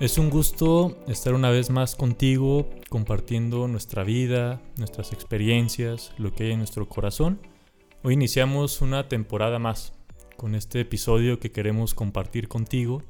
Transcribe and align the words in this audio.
Es 0.00 0.16
un 0.16 0.30
gusto 0.30 0.96
estar 1.08 1.34
una 1.34 1.50
vez 1.50 1.70
más 1.70 1.96
contigo 1.96 2.70
compartiendo 2.88 3.66
nuestra 3.66 4.04
vida, 4.04 4.62
nuestras 4.78 5.12
experiencias, 5.12 6.12
lo 6.18 6.32
que 6.32 6.44
hay 6.44 6.52
en 6.52 6.58
nuestro 6.58 6.88
corazón. 6.88 7.40
Hoy 8.02 8.14
iniciamos 8.14 8.80
una 8.80 9.08
temporada 9.08 9.58
más 9.58 9.92
con 10.36 10.54
este 10.54 10.80
episodio 10.80 11.40
que 11.40 11.50
queremos 11.50 11.94
compartir 11.94 12.46
contigo 12.46 13.02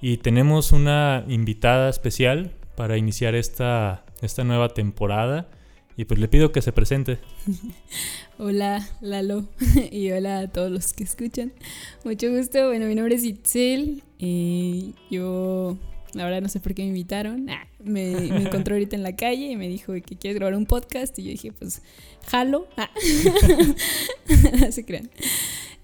y 0.00 0.18
tenemos 0.18 0.70
una 0.70 1.24
invitada 1.28 1.90
especial 1.90 2.54
para 2.76 2.96
iniciar 2.96 3.34
esta, 3.34 4.04
esta 4.20 4.44
nueva 4.44 4.68
temporada 4.68 5.50
y 5.96 6.04
pues 6.04 6.18
le 6.20 6.28
pido 6.28 6.52
que 6.52 6.62
se 6.62 6.72
presente. 6.72 7.18
Hola 8.38 8.88
Lalo 9.00 9.46
y 9.90 10.10
hola 10.10 10.40
a 10.40 10.48
todos 10.48 10.70
los 10.70 10.92
que 10.92 11.04
escuchan. 11.04 11.52
Mucho 12.04 12.30
gusto, 12.30 12.68
bueno 12.68 12.86
mi 12.86 12.94
nombre 12.94 13.14
es 13.14 13.24
Itzel, 13.24 14.02
eh, 14.18 14.92
yo 15.10 15.76
la 16.14 16.24
verdad 16.24 16.42
no 16.42 16.48
sé 16.48 16.60
por 16.60 16.74
qué 16.74 16.82
me 16.82 16.88
invitaron. 16.88 17.46
me, 17.82 18.12
encontró 18.12 18.74
ahorita 18.74 18.96
en 18.96 19.02
la 19.02 19.16
calle 19.16 19.46
y 19.46 19.56
me 19.56 19.68
dijo 19.68 19.92
que 19.94 20.16
quieres 20.16 20.36
grabar 20.36 20.54
un 20.56 20.66
podcast. 20.66 21.18
Y 21.18 21.24
yo 21.24 21.30
dije, 21.30 21.52
pues, 21.52 21.82
jalo. 22.26 22.68
Ah. 22.76 22.90
se 24.70 24.84
crean. 24.84 25.10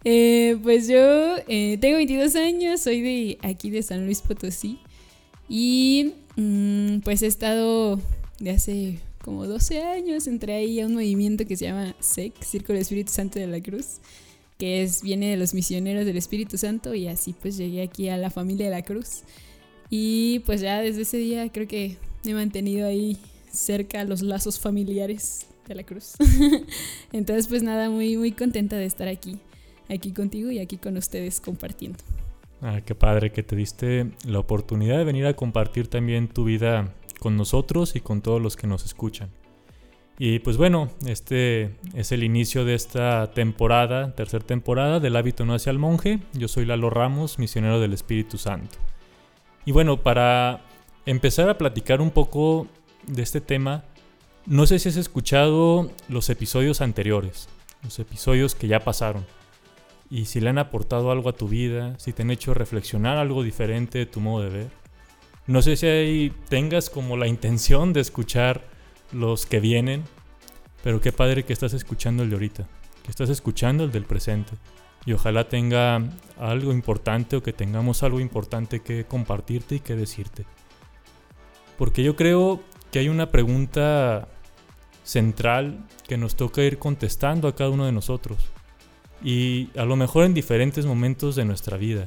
Eh, 0.05 0.57
pues 0.63 0.87
yo 0.87 1.37
eh, 1.49 1.79
tengo 1.81 1.97
22 1.97 2.37
años, 2.37 2.81
soy 2.81 3.01
de 3.01 3.39
aquí 3.43 3.71
de 3.71 3.83
San 3.83 4.05
Luis 4.05 4.21
Potosí. 4.21 4.81
Y 5.49 6.15
mm, 6.37 6.99
pues 7.01 7.23
he 7.23 7.27
estado 7.27 7.99
de 8.39 8.51
hace 8.51 8.99
como 9.29 9.47
12 9.47 9.83
años, 9.83 10.27
entré 10.27 10.55
ahí 10.55 10.81
a 10.81 10.87
un 10.87 10.95
movimiento 10.95 11.45
que 11.45 11.55
se 11.55 11.67
llama 11.67 11.95
SEC, 12.01 12.43
Círculo 12.43 12.77
del 12.77 12.81
Espíritu 12.81 13.13
Santo 13.13 13.39
de 13.39 13.47
la 13.47 13.61
Cruz, 13.61 13.99
que 14.57 14.83
es, 14.83 15.03
viene 15.03 15.29
de 15.29 15.37
los 15.37 15.53
misioneros 15.53 16.07
del 16.07 16.17
Espíritu 16.17 16.57
Santo 16.57 16.95
y 16.95 17.09
así 17.09 17.35
pues 17.39 17.59
llegué 17.59 17.83
aquí 17.83 18.09
a 18.09 18.17
la 18.17 18.31
familia 18.31 18.65
de 18.65 18.71
la 18.71 18.81
Cruz. 18.81 19.25
Y 19.91 20.39
pues 20.47 20.63
ya 20.63 20.81
desde 20.81 21.03
ese 21.03 21.19
día 21.19 21.53
creo 21.53 21.69
que 21.69 21.99
me 22.25 22.31
he 22.31 22.35
mantenido 22.35 22.87
ahí 22.87 23.19
cerca 23.51 24.01
a 24.01 24.05
los 24.05 24.23
lazos 24.23 24.59
familiares 24.59 25.47
de 25.67 25.75
la 25.75 25.83
cruz. 25.83 26.15
Entonces 27.13 27.49
pues 27.49 27.63
nada, 27.63 27.91
muy 27.91 28.17
muy 28.17 28.33
contenta 28.33 28.77
de 28.77 28.87
estar 28.87 29.09
aquí, 29.09 29.37
aquí 29.91 30.13
contigo 30.13 30.51
y 30.51 30.59
aquí 30.59 30.79
con 30.79 30.97
ustedes 30.97 31.39
compartiendo. 31.39 31.99
Ah, 32.63 32.81
qué 32.81 32.95
padre 32.95 33.31
que 33.31 33.43
te 33.43 33.57
diste 33.57 34.11
la 34.27 34.39
oportunidad 34.39 34.97
de 34.97 35.05
venir 35.05 35.27
a 35.27 35.35
compartir 35.35 35.87
también 35.89 36.29
tu 36.29 36.45
vida 36.45 36.95
con 37.19 37.37
nosotros 37.37 37.97
y 37.97 38.01
con 38.01 38.23
todos 38.23 38.41
los 38.41 38.57
que 38.57 38.67
nos 38.67 38.85
escuchan. 38.85 39.31
Y 40.19 40.41
pues 40.41 40.57
bueno, 40.57 40.91
este 41.07 41.77
es 41.95 42.11
el 42.11 42.25
inicio 42.25 42.65
de 42.65 42.75
esta 42.75 43.31
temporada, 43.31 44.13
tercera 44.15 44.45
temporada 44.45 44.99
del 44.99 45.15
hábito 45.15 45.45
no 45.45 45.55
hacia 45.55 45.71
el 45.71 45.79
monje. 45.79 46.19
Yo 46.33 46.49
soy 46.49 46.65
Lalo 46.65 46.91
Ramos, 46.91 47.39
misionero 47.39 47.79
del 47.79 47.93
Espíritu 47.93 48.37
Santo. 48.37 48.79
Y 49.65 49.71
bueno, 49.71 50.03
para 50.03 50.63
empezar 51.07 51.49
a 51.49 51.59
platicar 51.59 52.01
un 52.01 52.11
poco 52.11 52.67
de 53.07 53.23
este 53.23 53.41
tema, 53.41 53.85
no 54.47 54.67
sé 54.67 54.79
si 54.79 54.89
has 54.89 54.97
escuchado 54.97 55.91
los 56.09 56.31
episodios 56.31 56.81
anteriores, 56.81 57.49
los 57.85 57.99
episodios 57.99 58.55
que 58.55 58.67
ya 58.67 58.81
pasaron, 58.81 59.25
y 60.11 60.25
si 60.25 60.41
le 60.41 60.49
han 60.49 60.59
aportado 60.59 61.11
algo 61.11 61.29
a 61.29 61.35
tu 61.35 61.49
vida, 61.49 61.99
si 61.99 62.13
te 62.13 62.23
han 62.23 62.31
hecho 62.31 62.55
reflexionar 62.55 63.19
algo 63.19 63.43
diferente 63.43 63.99
de 63.99 64.07
tu 64.07 64.21
modo 64.21 64.45
de 64.45 64.51
ver. 64.51 64.78
No 65.49 65.63
sé 65.63 65.77
si 65.77 65.87
ahí 65.87 66.33
tengas 66.51 66.91
como 66.91 67.17
la 67.17 67.27
intención 67.27 67.95
de 67.95 68.01
escuchar 68.01 68.65
los 69.13 69.47
que 69.47 69.61
vienen, 69.61 70.05
pero 70.85 71.01
qué 71.01 71.11
padre 71.11 71.45
que 71.45 71.55
estás 71.55 71.73
escuchando 71.73 72.23
el 72.23 72.29
de 72.29 72.37
ahorita, 72.37 72.69
que 73.03 73.11
estás 73.11 73.31
escuchando 73.31 73.85
el 73.85 73.91
del 73.91 74.05
presente 74.05 74.53
y 75.07 75.15
ojalá 75.15 75.49
tenga 75.49 76.03
algo 76.39 76.71
importante 76.71 77.37
o 77.37 77.43
que 77.43 77.55
tengamos 77.55 78.03
algo 78.03 78.21
importante 78.21 78.81
que 78.81 79.07
compartirte 79.07 79.77
y 79.77 79.81
que 79.81 79.97
decirte. 79.97 80.45
Porque 81.79 82.03
yo 82.03 82.15
creo 82.15 82.61
que 82.93 82.99
hay 82.99 83.09
una 83.09 83.31
pregunta 83.31 84.29
central 85.03 85.87
que 86.07 86.19
nos 86.19 86.37
toca 86.37 86.61
ir 86.61 86.79
contestando 86.79 87.49
a 87.49 87.55
cada 87.55 87.71
uno 87.71 87.87
de 87.87 87.93
nosotros. 87.93 88.51
Y 89.25 89.71
a 89.79 89.87
lo 89.87 89.97
mejor 89.97 90.27
en 90.27 90.35
diferentes 90.35 90.85
momentos 90.85 91.37
de 91.37 91.47
nuestra 91.47 91.79
vida. 91.79 92.07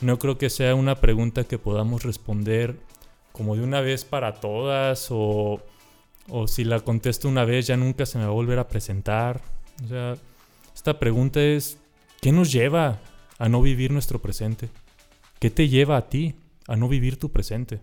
No 0.00 0.18
creo 0.18 0.38
que 0.38 0.50
sea 0.50 0.74
una 0.74 0.96
pregunta 0.96 1.44
que 1.44 1.58
podamos 1.58 2.02
responder 2.02 2.76
como 3.32 3.56
de 3.56 3.62
una 3.62 3.80
vez 3.80 4.04
para 4.04 4.34
todas 4.34 5.08
o, 5.10 5.60
o 6.28 6.48
si 6.48 6.64
la 6.64 6.80
contesto 6.80 7.28
una 7.28 7.44
vez 7.44 7.66
ya 7.66 7.76
nunca 7.76 8.06
se 8.06 8.18
me 8.18 8.24
va 8.24 8.30
a 8.30 8.34
volver 8.34 8.58
a 8.58 8.68
presentar. 8.68 9.40
O 9.84 9.88
sea, 9.88 10.16
esta 10.74 10.98
pregunta 10.98 11.42
es 11.42 11.78
¿Qué 12.20 12.32
nos 12.32 12.52
lleva 12.52 13.00
a 13.38 13.48
no 13.48 13.62
vivir 13.62 13.92
nuestro 13.92 14.20
presente? 14.20 14.68
¿Qué 15.38 15.48
te 15.48 15.70
lleva 15.70 15.96
a 15.96 16.10
ti 16.10 16.34
a 16.66 16.76
no 16.76 16.86
vivir 16.86 17.16
tu 17.16 17.32
presente? 17.32 17.80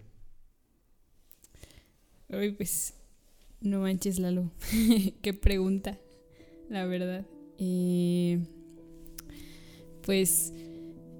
Uy, 2.29 2.51
pues 2.51 2.93
no 3.61 3.79
manches, 3.79 4.19
Lalo. 4.19 4.51
Qué 5.23 5.33
pregunta, 5.33 5.97
la 6.69 6.85
verdad. 6.85 7.25
Eh, 7.57 8.37
pues, 10.03 10.53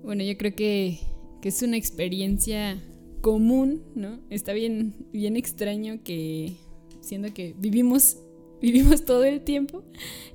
bueno, 0.03 0.23
yo 0.23 0.37
creo 0.37 0.55
que, 0.55 0.99
que, 1.41 1.49
es 1.49 1.61
una 1.61 1.77
experiencia 1.77 2.81
común, 3.21 3.83
¿no? 3.95 4.19
Está 4.29 4.53
bien, 4.53 4.95
bien 5.11 5.35
extraño 5.35 6.01
que, 6.03 6.53
siendo 7.01 7.33
que 7.33 7.55
vivimos 7.57 8.17
vivimos 8.61 9.05
todo 9.05 9.23
el 9.23 9.41
tiempo, 9.41 9.83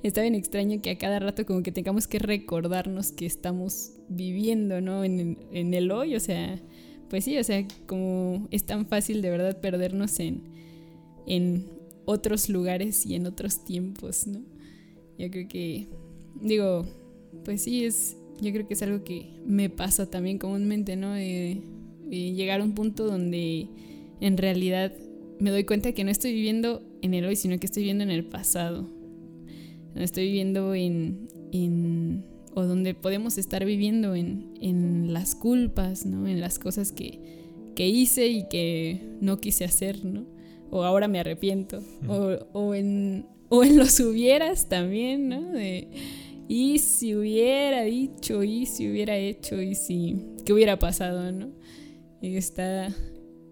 está 0.01 0.21
bien 0.21 0.35
extraño 0.35 0.81
que 0.81 0.91
a 0.91 0.97
cada 0.97 1.19
rato 1.19 1.45
como 1.45 1.61
que 1.61 1.73
tengamos 1.73 2.07
que 2.07 2.19
recordarnos 2.19 3.11
que 3.11 3.25
estamos 3.25 3.91
viviendo, 4.07 4.79
¿no? 4.79 5.03
En, 5.03 5.37
en 5.51 5.73
el 5.73 5.91
hoy, 5.91 6.15
o 6.15 6.19
sea, 6.19 6.57
pues 7.09 7.25
sí, 7.25 7.37
o 7.37 7.43
sea, 7.43 7.65
como 7.85 8.47
es 8.49 8.65
tan 8.65 8.87
fácil 8.87 9.21
de 9.21 9.29
verdad 9.29 9.59
perdernos 9.59 10.19
en, 10.19 10.43
en 11.27 11.67
otros 12.05 12.49
lugares 12.49 13.05
y 13.05 13.15
en 13.15 13.27
otros 13.27 13.63
tiempos, 13.65 14.25
¿no? 14.27 14.41
Yo 15.17 15.29
creo 15.29 15.47
que, 15.47 15.87
digo, 16.41 16.85
pues 17.45 17.63
sí, 17.63 17.85
es, 17.85 18.17
yo 18.43 18.51
creo 18.51 18.67
que 18.67 18.73
es 18.75 18.83
algo 18.83 19.03
que 19.03 19.25
me 19.45 19.69
pasa 19.69 20.09
también 20.09 20.37
comúnmente, 20.37 20.95
¿no? 20.95 21.13
de 21.13 21.61
llegar 22.09 22.61
a 22.61 22.63
un 22.63 22.75
punto 22.75 23.05
donde 23.05 23.67
en 24.21 24.37
realidad 24.37 24.93
me 25.39 25.49
doy 25.49 25.63
cuenta 25.65 25.91
que 25.91 26.03
no 26.03 26.11
estoy 26.11 26.33
viviendo 26.33 26.81
en 27.01 27.13
el 27.13 27.25
hoy, 27.25 27.35
sino 27.35 27.57
que 27.59 27.65
estoy 27.65 27.83
viviendo 27.83 28.03
en 28.03 28.11
el 28.11 28.25
pasado. 28.25 28.87
No 29.95 30.01
estoy 30.01 30.25
viviendo 30.27 30.73
en, 30.73 31.27
en 31.51 32.25
o 32.55 32.63
donde 32.63 32.93
podemos 32.93 33.37
estar 33.37 33.65
viviendo 33.65 34.15
en, 34.15 34.53
en, 34.61 35.13
las 35.13 35.35
culpas, 35.35 36.05
¿no? 36.05 36.27
En 36.27 36.39
las 36.39 36.59
cosas 36.59 36.91
que, 36.91 37.19
que, 37.75 37.87
hice 37.87 38.27
y 38.27 38.47
que 38.47 39.01
no 39.21 39.39
quise 39.39 39.65
hacer, 39.65 40.05
¿no? 40.05 40.25
O 40.69 40.83
ahora 40.83 41.07
me 41.07 41.19
arrepiento. 41.19 41.83
O, 42.07 42.37
o, 42.53 42.73
en, 42.73 43.25
o 43.49 43.63
en 43.63 43.77
los 43.77 43.99
hubieras 43.99 44.69
también, 44.69 45.29
¿no? 45.29 45.51
De, 45.51 45.89
y 46.47 46.79
si 46.79 47.15
hubiera 47.15 47.83
dicho, 47.83 48.43
y 48.43 48.65
si 48.65 48.89
hubiera 48.89 49.17
hecho, 49.17 49.61
y 49.61 49.75
si, 49.75 50.17
¿qué 50.45 50.53
hubiera 50.53 50.79
pasado, 50.79 51.31
no? 51.31 51.51
Está 52.21 52.93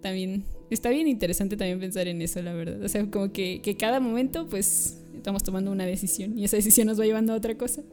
también 0.02 0.46
está 0.76 0.90
bien 0.90 1.08
interesante 1.08 1.58
también 1.58 1.80
pensar 1.80 2.08
en 2.08 2.22
eso, 2.22 2.42
la 2.42 2.54
verdad. 2.54 2.82
O 2.82 2.90
sea, 2.90 3.06
como 3.10 3.32
que, 3.32 3.62
que 3.62 3.76
cada 3.76 4.00
momento, 4.00 4.48
pues, 4.48 4.98
estamos 5.16 5.44
tomando 5.44 5.72
una 5.72 5.86
decisión 5.86 6.38
y 6.38 6.46
esa 6.46 6.56
decisión 6.56 6.88
nos 6.88 7.00
va 7.00 7.06
llevando 7.06 7.34
a 7.34 7.36
otra 7.36 7.58
cosa. 7.58 7.84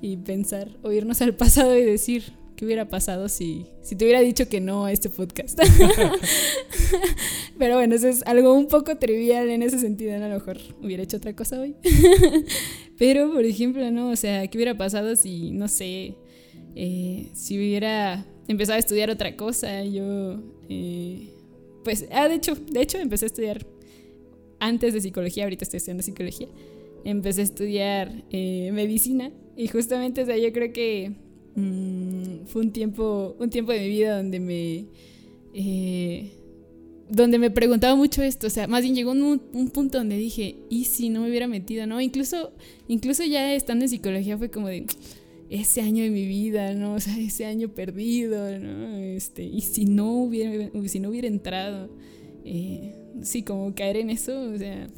Y 0.00 0.16
pensar, 0.16 0.76
o 0.82 0.90
irnos 0.90 1.20
al 1.22 1.34
pasado 1.36 1.76
y 1.76 1.82
decir, 1.82 2.32
¿qué 2.56 2.64
hubiera 2.64 2.88
pasado 2.88 3.28
si, 3.28 3.66
si 3.82 3.94
te 3.94 4.04
hubiera 4.04 4.20
dicho 4.20 4.48
que 4.48 4.60
no 4.60 4.86
a 4.86 4.92
este 4.92 5.10
podcast? 5.10 5.60
Pero 7.58 7.76
bueno, 7.76 7.94
eso 7.94 8.08
es 8.08 8.22
algo 8.26 8.54
un 8.54 8.66
poco 8.66 8.96
trivial 8.96 9.50
en 9.50 9.62
ese 9.62 9.78
sentido, 9.78 10.16
A 10.16 10.28
lo 10.28 10.34
mejor 10.34 10.58
hubiera 10.82 11.02
hecho 11.02 11.18
otra 11.18 11.36
cosa 11.36 11.60
hoy. 11.60 11.76
Pero, 13.02 13.32
por 13.32 13.44
ejemplo, 13.44 13.90
¿no? 13.90 14.10
O 14.10 14.14
sea, 14.14 14.46
¿qué 14.46 14.56
hubiera 14.56 14.76
pasado 14.76 15.16
si, 15.16 15.50
no 15.50 15.66
sé, 15.66 16.14
eh, 16.76 17.30
si 17.32 17.58
hubiera 17.58 18.24
empezado 18.46 18.76
a 18.76 18.78
estudiar 18.78 19.10
otra 19.10 19.34
cosa? 19.36 19.82
Yo... 19.84 20.40
Eh, 20.68 21.28
pues, 21.82 22.06
ah, 22.12 22.28
de 22.28 22.36
hecho, 22.36 22.54
de 22.54 22.80
hecho 22.80 22.98
empecé 22.98 23.24
a 23.24 23.26
estudiar 23.26 23.66
antes 24.60 24.94
de 24.94 25.00
psicología, 25.00 25.42
ahorita 25.42 25.64
estoy 25.64 25.78
estudiando 25.78 26.04
psicología, 26.04 26.46
empecé 27.04 27.40
a 27.40 27.44
estudiar 27.44 28.22
eh, 28.30 28.70
medicina 28.72 29.32
y 29.56 29.66
justamente, 29.66 30.22
o 30.22 30.26
sea, 30.26 30.36
yo 30.36 30.52
creo 30.52 30.72
que 30.72 31.10
mm, 31.56 32.46
fue 32.46 32.62
un 32.62 32.70
tiempo, 32.70 33.34
un 33.40 33.50
tiempo 33.50 33.72
de 33.72 33.80
mi 33.80 33.88
vida 33.88 34.16
donde 34.16 34.38
me... 34.38 34.86
donde 37.12 37.38
me 37.38 37.50
preguntaba 37.50 37.94
mucho 37.94 38.22
esto, 38.22 38.46
o 38.46 38.50
sea, 38.50 38.66
más 38.66 38.82
bien 38.82 38.94
llegó 38.94 39.10
un, 39.12 39.42
un, 39.52 39.68
punto 39.68 39.98
donde 39.98 40.16
dije, 40.16 40.56
¿y 40.70 40.84
si 40.86 41.10
no 41.10 41.20
me 41.20 41.28
hubiera 41.28 41.46
metido? 41.46 41.86
No, 41.86 42.00
incluso, 42.00 42.52
incluso 42.88 43.22
ya 43.24 43.54
estando 43.54 43.84
en 43.84 43.90
psicología 43.90 44.38
fue 44.38 44.50
como 44.50 44.68
de, 44.68 44.86
ese 45.50 45.82
año 45.82 46.02
de 46.02 46.08
mi 46.08 46.26
vida, 46.26 46.72
¿no? 46.72 46.94
O 46.94 47.00
sea, 47.00 47.18
ese 47.18 47.44
año 47.44 47.68
perdido, 47.68 48.58
¿no? 48.58 48.96
Este, 48.96 49.42
y 49.42 49.60
si 49.60 49.84
no 49.84 50.10
hubiera, 50.10 50.70
si 50.88 50.98
no 50.98 51.10
hubiera 51.10 51.28
entrado, 51.28 51.90
eh, 52.46 52.94
sí, 53.20 53.42
como 53.42 53.74
caer 53.74 53.98
en 53.98 54.08
eso, 54.08 54.50
o 54.50 54.56
sea, 54.56 54.88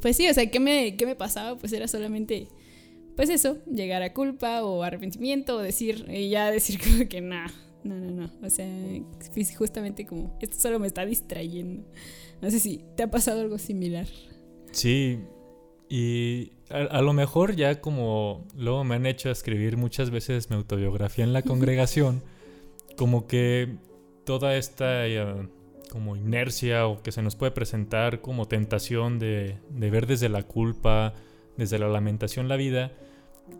pues 0.00 0.16
sí, 0.16 0.28
o 0.28 0.34
sea, 0.34 0.50
¿qué 0.50 0.58
me, 0.58 0.96
qué 0.96 1.06
me 1.06 1.14
pasaba? 1.14 1.56
Pues 1.56 1.72
era 1.72 1.86
solamente, 1.86 2.48
pues 3.14 3.30
eso, 3.30 3.58
llegar 3.72 4.02
a 4.02 4.12
culpa 4.12 4.64
o 4.64 4.82
arrepentimiento 4.82 5.56
o 5.56 5.60
decir, 5.60 6.06
ya 6.28 6.50
decir 6.50 6.80
como 6.84 7.08
que 7.08 7.20
no, 7.20 7.44
no, 7.84 7.96
no, 7.96 8.10
no. 8.10 8.30
O 8.42 8.50
sea, 8.50 8.66
pues, 9.34 9.56
justamente 9.56 10.06
como, 10.06 10.36
esto 10.40 10.58
solo 10.58 10.78
me 10.78 10.86
está 10.86 11.04
distrayendo. 11.04 11.84
No 12.40 12.50
sé 12.50 12.60
si 12.60 12.84
te 12.96 13.02
ha 13.02 13.10
pasado 13.10 13.40
algo 13.40 13.58
similar. 13.58 14.06
Sí, 14.72 15.20
y 15.88 16.52
a, 16.70 17.02
lo 17.02 17.12
mejor 17.12 17.54
ya 17.54 17.80
como 17.80 18.46
luego 18.56 18.82
me 18.82 18.94
han 18.94 19.04
hecho 19.04 19.30
escribir 19.30 19.76
muchas 19.76 20.10
veces 20.10 20.48
mi 20.48 20.56
autobiografía 20.56 21.24
en 21.24 21.32
la 21.34 21.42
congregación, 21.42 22.22
como 22.96 23.26
que 23.26 23.76
toda 24.24 24.56
esta 24.56 25.06
eh, 25.06 25.48
como 25.90 26.16
inercia 26.16 26.86
o 26.86 27.02
que 27.02 27.12
se 27.12 27.20
nos 27.20 27.36
puede 27.36 27.52
presentar 27.52 28.22
como 28.22 28.48
tentación 28.48 29.18
de, 29.18 29.58
de 29.68 29.90
ver 29.90 30.06
desde 30.06 30.30
la 30.30 30.44
culpa, 30.44 31.12
desde 31.58 31.78
la 31.78 31.88
lamentación 31.88 32.48
la 32.48 32.56
vida, 32.56 32.92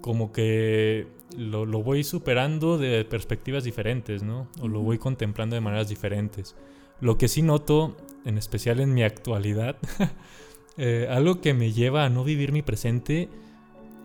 como 0.00 0.32
que 0.32 1.06
lo, 1.36 1.66
lo, 1.66 1.82
voy 1.82 2.04
superando 2.04 2.78
de 2.78 3.04
perspectivas 3.04 3.64
diferentes, 3.64 4.22
¿no? 4.22 4.48
O 4.60 4.68
lo 4.68 4.80
voy 4.80 4.98
contemplando 4.98 5.54
de 5.54 5.60
maneras 5.60 5.88
diferentes. 5.88 6.56
Lo 7.00 7.18
que 7.18 7.28
sí 7.28 7.42
noto, 7.42 7.96
en 8.24 8.38
especial 8.38 8.80
en 8.80 8.94
mi 8.94 9.02
actualidad, 9.02 9.76
eh, 10.76 11.08
algo 11.10 11.40
que 11.40 11.54
me 11.54 11.72
lleva 11.72 12.04
a 12.04 12.08
no 12.08 12.24
vivir 12.24 12.52
mi 12.52 12.62
presente 12.62 13.28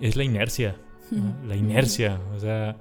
es 0.02 0.16
la 0.16 0.24
inercia. 0.24 0.76
La 1.48 1.56
inercia. 1.56 2.20
O 2.36 2.40
sea, 2.40 2.76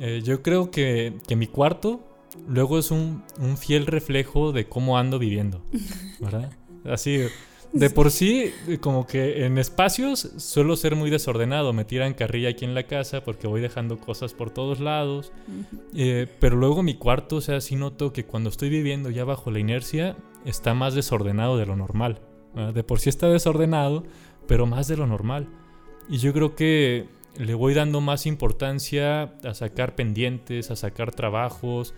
eh, 0.00 0.20
yo 0.24 0.42
creo 0.42 0.70
que, 0.70 1.14
que, 1.28 1.36
mi 1.36 1.46
cuarto 1.46 2.04
luego 2.48 2.78
es 2.78 2.90
un, 2.90 3.22
un 3.38 3.56
fiel 3.56 3.86
reflejo 3.86 4.52
de 4.52 4.68
cómo 4.68 4.98
ando 4.98 5.18
viviendo. 5.18 5.62
¿Verdad? 6.20 6.52
Así 6.84 7.20
de 7.72 7.90
por 7.90 8.10
sí, 8.10 8.52
como 8.80 9.06
que 9.06 9.44
en 9.44 9.58
espacios 9.58 10.30
suelo 10.38 10.76
ser 10.76 10.96
muy 10.96 11.10
desordenado. 11.10 11.72
Me 11.72 11.84
tiran 11.84 12.14
carrilla 12.14 12.50
aquí 12.50 12.64
en 12.64 12.74
la 12.74 12.84
casa 12.84 13.22
porque 13.22 13.46
voy 13.46 13.60
dejando 13.60 13.98
cosas 13.98 14.34
por 14.34 14.50
todos 14.50 14.80
lados. 14.80 15.32
Eh, 15.94 16.26
pero 16.40 16.56
luego 16.56 16.82
mi 16.82 16.94
cuarto, 16.94 17.36
o 17.36 17.40
sea, 17.40 17.60
sí 17.60 17.76
noto 17.76 18.12
que 18.12 18.24
cuando 18.24 18.50
estoy 18.50 18.68
viviendo 18.68 19.10
ya 19.10 19.24
bajo 19.24 19.50
la 19.50 19.58
inercia, 19.58 20.16
está 20.44 20.74
más 20.74 20.94
desordenado 20.94 21.58
de 21.58 21.66
lo 21.66 21.76
normal. 21.76 22.20
De 22.74 22.82
por 22.82 23.00
sí 23.00 23.10
está 23.10 23.28
desordenado, 23.28 24.04
pero 24.46 24.64
más 24.66 24.88
de 24.88 24.96
lo 24.96 25.06
normal. 25.06 25.48
Y 26.08 26.18
yo 26.18 26.32
creo 26.32 26.54
que 26.54 27.06
le 27.38 27.54
voy 27.54 27.74
dando 27.74 28.00
más 28.00 28.26
importancia 28.26 29.34
a 29.44 29.54
sacar 29.54 29.94
pendientes, 29.94 30.70
a 30.70 30.76
sacar 30.76 31.14
trabajos, 31.14 31.94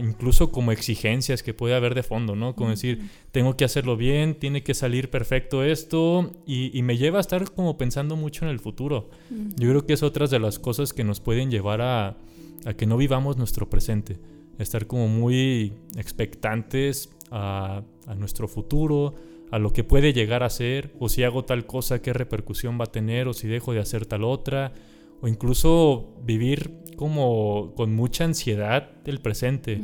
incluso 0.00 0.52
como 0.52 0.72
exigencias 0.72 1.42
que 1.42 1.54
puede 1.54 1.74
haber 1.74 1.94
de 1.94 2.02
fondo, 2.02 2.36
¿no? 2.36 2.54
Como 2.54 2.70
decir, 2.70 3.10
tengo 3.32 3.56
que 3.56 3.64
hacerlo 3.64 3.96
bien, 3.96 4.34
tiene 4.34 4.62
que 4.62 4.74
salir 4.74 5.10
perfecto 5.10 5.64
esto, 5.64 6.30
y, 6.46 6.80
me 6.82 6.96
lleva 6.96 7.18
a 7.18 7.20
estar 7.20 7.50
como 7.52 7.76
pensando 7.76 8.16
mucho 8.16 8.44
en 8.44 8.50
el 8.50 8.60
futuro. 8.60 9.10
Yo 9.56 9.68
creo 9.70 9.86
que 9.86 9.94
es 9.94 10.02
otra 10.02 10.26
de 10.26 10.38
las 10.38 10.58
cosas 10.58 10.92
que 10.92 11.04
nos 11.04 11.20
pueden 11.20 11.50
llevar 11.50 11.80
a, 11.80 12.16
a 12.64 12.74
que 12.74 12.86
no 12.86 12.96
vivamos 12.96 13.36
nuestro 13.36 13.68
presente, 13.68 14.18
estar 14.58 14.86
como 14.86 15.08
muy 15.08 15.72
expectantes 15.96 17.10
a, 17.30 17.82
a 18.06 18.14
nuestro 18.14 18.46
futuro, 18.46 19.14
a 19.50 19.58
lo 19.58 19.72
que 19.72 19.82
puede 19.82 20.12
llegar 20.12 20.44
a 20.44 20.50
ser, 20.50 20.92
o 21.00 21.08
si 21.08 21.24
hago 21.24 21.44
tal 21.44 21.66
cosa, 21.66 22.00
qué 22.00 22.12
repercusión 22.12 22.78
va 22.78 22.84
a 22.84 22.92
tener, 22.92 23.26
o 23.26 23.32
si 23.32 23.48
dejo 23.48 23.72
de 23.72 23.80
hacer 23.80 24.06
tal 24.06 24.22
otra, 24.22 24.72
o 25.20 25.28
incluso 25.28 26.14
vivir 26.22 26.72
como 26.96 27.72
con 27.76 27.94
mucha 27.94 28.24
ansiedad 28.24 28.90
del 29.04 29.20
presente 29.20 29.80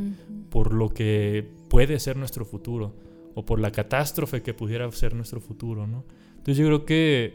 por 0.50 0.73
lo 0.73 0.91
que 0.91 1.49
puede 1.69 1.99
ser 1.99 2.17
nuestro 2.17 2.44
futuro 2.44 2.94
o 3.35 3.44
por 3.44 3.61
la 3.61 3.70
catástrofe 3.70 4.43
que 4.43 4.55
pudiera 4.55 4.91
ser 4.93 5.14
nuestro 5.14 5.41
futuro, 5.41 5.87
¿no? 5.87 6.05
Entonces 6.31 6.56
yo 6.56 6.67
creo 6.67 6.87
que, 6.87 7.35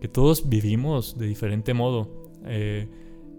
que 0.00 0.08
todos 0.08 0.48
vivimos 0.48 1.16
de 1.18 1.26
diferente 1.26 1.72
modo. 1.74 2.28
Eh, 2.44 2.86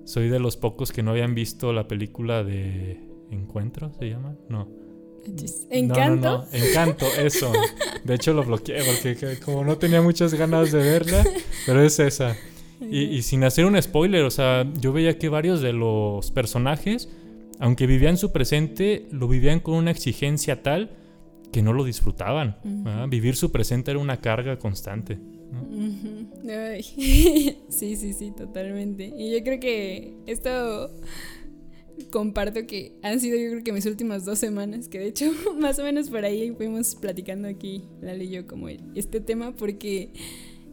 soy 0.06 0.30
de 0.30 0.40
los 0.40 0.58
pocos 0.58 0.92
que 0.92 1.04
no 1.04 1.12
habían 1.12 1.36
visto 1.36 1.72
la 1.72 1.88
película 1.88 2.44
de 2.44 3.00
Encuentro, 3.30 3.92
¿se 4.00 4.10
llama? 4.10 4.36
No. 4.50 4.68
¿Encanto? 5.70 6.46
Encanto, 6.52 7.06
eso. 7.20 7.52
De 8.04 8.16
hecho 8.16 8.34
lo 8.34 8.44
bloqueé 8.44 8.82
porque 8.84 9.40
como 9.40 9.64
no 9.64 9.78
tenía 9.78 10.02
muchas 10.02 10.34
ganas 10.34 10.72
de 10.72 10.80
verla, 10.80 11.24
pero 11.66 11.84
es 11.84 12.00
esa. 12.00 12.36
Y, 12.82 13.22
sin 13.24 13.44
hacer 13.44 13.66
un 13.66 13.82
spoiler, 13.82 14.24
o 14.24 14.32
sea, 14.32 14.66
yo 14.80 14.94
veía 14.94 15.18
que 15.18 15.30
varios 15.30 15.62
de 15.62 15.74
los 15.74 16.32
personajes, 16.32 17.10
aunque 17.60 17.88
vivían 17.88 18.18
su 18.18 18.32
presente, 18.32 19.08
lo 19.12 19.28
vivían 19.28 19.60
con 19.60 19.76
una 19.76 19.92
exigencia 19.92 20.64
tal 20.64 20.92
que 21.52 21.62
no 21.62 21.74
lo 21.74 21.84
disfrutaban. 21.84 22.58
Vivir 23.10 23.36
su 23.36 23.52
presente 23.52 23.92
era 23.92 24.00
una 24.00 24.22
carga 24.22 24.58
constante. 24.58 25.18
sí, 26.80 27.58
sí, 27.70 28.14
sí, 28.14 28.32
totalmente. 28.36 29.12
Y 29.18 29.32
yo 29.32 29.44
creo 29.44 29.60
que 29.60 30.14
esto 30.26 30.92
comparto 32.12 32.66
que 32.66 32.98
han 33.04 33.20
sido 33.20 33.38
yo 33.38 33.50
creo 33.52 33.64
que 33.64 33.74
mis 33.74 33.86
últimas 33.86 34.26
dos 34.26 34.40
semanas, 34.40 34.88
que 34.88 35.00
de 35.00 35.08
hecho 35.08 35.32
más 35.60 35.80
o 35.80 35.84
menos 35.84 36.10
por 36.10 36.24
ahí 36.24 36.52
fuimos 36.52 36.96
platicando 36.96 37.48
aquí, 37.48 37.84
Lali 38.02 38.26
y 38.26 38.30
yo, 38.30 38.48
como 38.48 38.70
este 38.70 39.20
tema, 39.20 39.56
porque 39.56 40.12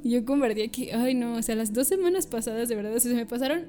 yo 0.09 0.25
compartía 0.25 0.69
que, 0.69 0.93
ay 0.93 1.15
no, 1.15 1.37
o 1.37 1.43
sea, 1.43 1.55
las 1.55 1.73
dos 1.73 1.89
semanas 1.89 2.27
pasadas 2.27 2.69
de 2.69 2.75
verdad, 2.75 2.95
o 2.95 3.01
se 3.01 3.15
me 3.15 3.27
pasaron, 3.27 3.67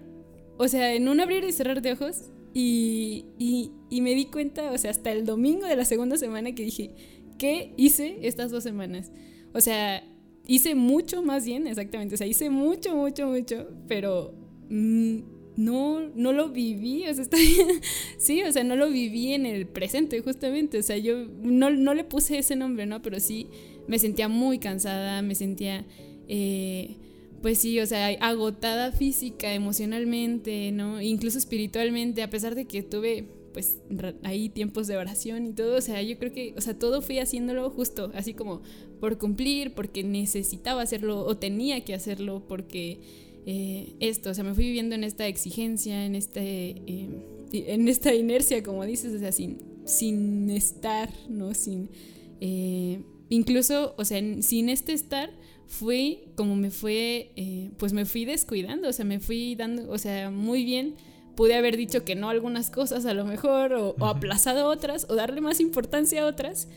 o 0.57 0.67
sea, 0.67 0.93
en 0.93 1.07
un 1.07 1.19
abrir 1.19 1.43
y 1.43 1.51
cerrar 1.51 1.81
de 1.81 1.93
ojos. 1.93 2.31
Y, 2.53 3.25
y, 3.37 4.01
me 4.01 4.15
di 4.15 4.25
cuenta, 4.25 4.71
o 4.71 4.77
sea, 4.79 4.89
hasta 4.89 5.11
el 5.11 5.25
domingo 5.25 5.67
de 5.67 5.75
la 5.75 5.85
segunda 5.85 6.17
semana 6.17 6.55
que 6.55 6.63
dije, 6.63 6.91
¿qué 7.37 7.73
hice 7.77 8.17
estas 8.23 8.49
dos 8.49 8.63
semanas? 8.63 9.11
O 9.53 9.61
sea, 9.61 10.03
hice 10.47 10.73
mucho 10.73 11.21
más 11.21 11.45
bien, 11.45 11.67
exactamente, 11.67 12.15
o 12.15 12.17
sea, 12.17 12.25
hice 12.25 12.49
mucho, 12.49 12.95
mucho, 12.95 13.27
mucho, 13.27 13.67
pero 13.87 14.33
mm, 14.69 15.19
no, 15.57 15.99
no 16.15 16.33
lo 16.33 16.49
viví, 16.49 17.03
o 17.07 17.13
sea, 17.13 17.25
bien. 17.31 17.81
sí, 18.17 18.41
o 18.43 18.51
sea, 18.51 18.63
no 18.63 18.75
lo 18.75 18.89
viví 18.89 19.33
en 19.33 19.45
el 19.45 19.67
presente, 19.67 20.21
justamente, 20.21 20.79
o 20.79 20.83
sea, 20.83 20.97
yo 20.97 21.27
no, 21.41 21.69
no 21.69 21.93
le 21.93 22.05
puse 22.05 22.39
ese 22.39 22.55
nombre, 22.55 22.85
¿no? 22.85 23.01
Pero 23.01 23.19
sí 23.19 23.49
me 23.87 23.99
sentía 23.99 24.27
muy 24.27 24.59
cansada, 24.59 25.21
me 25.21 25.35
sentía 25.35 25.85
eh, 26.27 26.95
pues 27.41 27.59
sí, 27.59 27.79
o 27.79 27.85
sea, 27.85 28.07
agotada 28.07 28.91
física, 28.91 29.53
emocionalmente, 29.53 30.71
¿no? 30.71 31.01
Incluso 31.01 31.37
espiritualmente, 31.37 32.23
a 32.23 32.29
pesar 32.29 32.55
de 32.55 32.65
que 32.65 32.83
tuve 32.83 33.25
pues 33.53 33.79
ahí 34.23 34.49
tiempos 34.49 34.85
de 34.85 34.97
oración 34.97 35.47
y 35.47 35.53
todo, 35.53 35.77
o 35.77 35.81
sea, 35.81 36.01
yo 36.03 36.17
creo 36.19 36.31
que, 36.31 36.53
o 36.57 36.61
sea, 36.61 36.77
todo 36.77 37.01
fui 37.01 37.17
haciéndolo 37.17 37.69
justo, 37.71 38.11
así 38.13 38.33
como 38.35 38.61
por 38.99 39.17
cumplir, 39.17 39.73
porque 39.73 40.03
necesitaba 40.03 40.83
hacerlo 40.83 41.25
o 41.25 41.37
tenía 41.37 41.83
que 41.83 41.95
hacerlo, 41.95 42.43
porque 42.47 42.99
eh, 43.47 43.95
esto, 43.99 44.29
o 44.29 44.33
sea, 44.35 44.43
me 44.43 44.53
fui 44.53 44.65
viviendo 44.65 44.93
en 44.93 45.03
esta 45.03 45.25
exigencia, 45.25 46.05
en 46.05 46.13
este, 46.13 46.75
eh, 46.85 47.09
en 47.51 47.87
esta 47.87 48.13
inercia, 48.13 48.61
como 48.61 48.85
dices, 48.85 49.13
o 49.15 49.19
sea, 49.19 49.31
sin, 49.31 49.57
sin 49.85 50.51
estar, 50.51 51.11
¿no? 51.27 51.55
Sin, 51.55 51.89
incluso, 53.29 53.95
o 53.97 54.05
sea, 54.05 54.21
sin 54.41 54.69
este 54.69 54.93
estar, 54.93 55.31
fui 55.67 56.29
como 56.35 56.55
me 56.55 56.71
fue, 56.71 57.31
eh, 57.35 57.71
pues 57.77 57.93
me 57.93 58.05
fui 58.05 58.25
descuidando, 58.25 58.87
o 58.89 58.93
sea, 58.93 59.05
me 59.05 59.19
fui 59.19 59.55
dando, 59.55 59.91
o 59.91 59.97
sea, 59.97 60.31
muy 60.31 60.63
bien. 60.63 60.95
Pude 61.35 61.53
haber 61.53 61.77
dicho 61.77 62.03
que 62.03 62.15
no 62.15 62.29
a 62.29 62.31
algunas 62.31 62.71
cosas 62.71 63.05
a 63.05 63.13
lo 63.13 63.23
mejor, 63.23 63.73
o, 63.73 63.95
aplazado 64.05 64.67
otras, 64.67 65.05
o 65.07 65.15
darle 65.15 65.39
más 65.39 65.59
importancia 65.59 66.23
a 66.23 66.25
otras, 66.25 66.67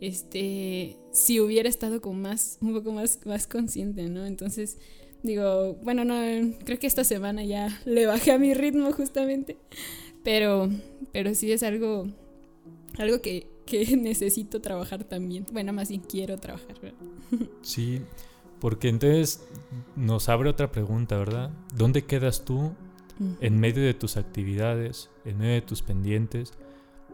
este, 0.00 0.96
si 1.10 1.40
hubiera 1.40 1.70
estado 1.70 2.02
como 2.02 2.20
más, 2.20 2.58
un 2.60 2.74
poco 2.74 2.92
más, 2.92 3.20
más 3.24 3.46
consciente, 3.46 4.08
¿no? 4.10 4.26
Entonces, 4.26 4.76
digo, 5.22 5.78
bueno, 5.82 6.04
no, 6.04 6.16
creo 6.64 6.78
que 6.78 6.86
esta 6.86 7.04
semana 7.04 7.44
ya 7.44 7.80
le 7.86 8.04
bajé 8.04 8.32
a 8.32 8.38
mi 8.38 8.52
ritmo 8.52 8.92
justamente, 8.92 9.56
pero, 10.22 10.68
pero 11.12 11.34
sí 11.34 11.50
es 11.50 11.62
algo, 11.62 12.06
algo 12.98 13.22
que, 13.22 13.46
que 13.64 13.86
necesito 13.96 14.60
trabajar 14.60 15.04
también. 15.04 15.46
Bueno, 15.50 15.72
más 15.72 15.88
bien 15.88 16.02
quiero 16.02 16.36
trabajar. 16.36 16.76
Sí, 17.62 18.02
porque 18.60 18.88
entonces 18.88 19.46
nos 19.96 20.28
abre 20.28 20.50
otra 20.50 20.70
pregunta, 20.70 21.16
¿verdad? 21.16 21.50
¿Dónde 21.74 22.04
quedas 22.04 22.44
tú 22.44 22.72
en 23.40 23.58
medio 23.58 23.82
de 23.82 23.94
tus 23.94 24.16
actividades, 24.16 25.10
en 25.24 25.38
medio 25.38 25.54
de 25.54 25.62
tus 25.62 25.82
pendientes? 25.82 26.52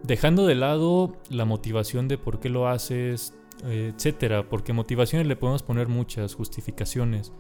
Dejando 0.02 0.46
de 0.46 0.54
lado 0.54 1.16
la 1.30 1.44
motivación 1.44 2.08
de 2.08 2.18
por 2.18 2.40
qué 2.40 2.48
lo 2.48 2.68
haces, 2.68 3.34
eh, 3.64 3.92
etcétera, 3.94 4.48
porque 4.48 4.72
motivaciones 4.72 5.26
le 5.26 5.36
podemos 5.36 5.62
poner 5.62 5.88
muchas, 5.88 6.34
justificaciones, 6.34 7.32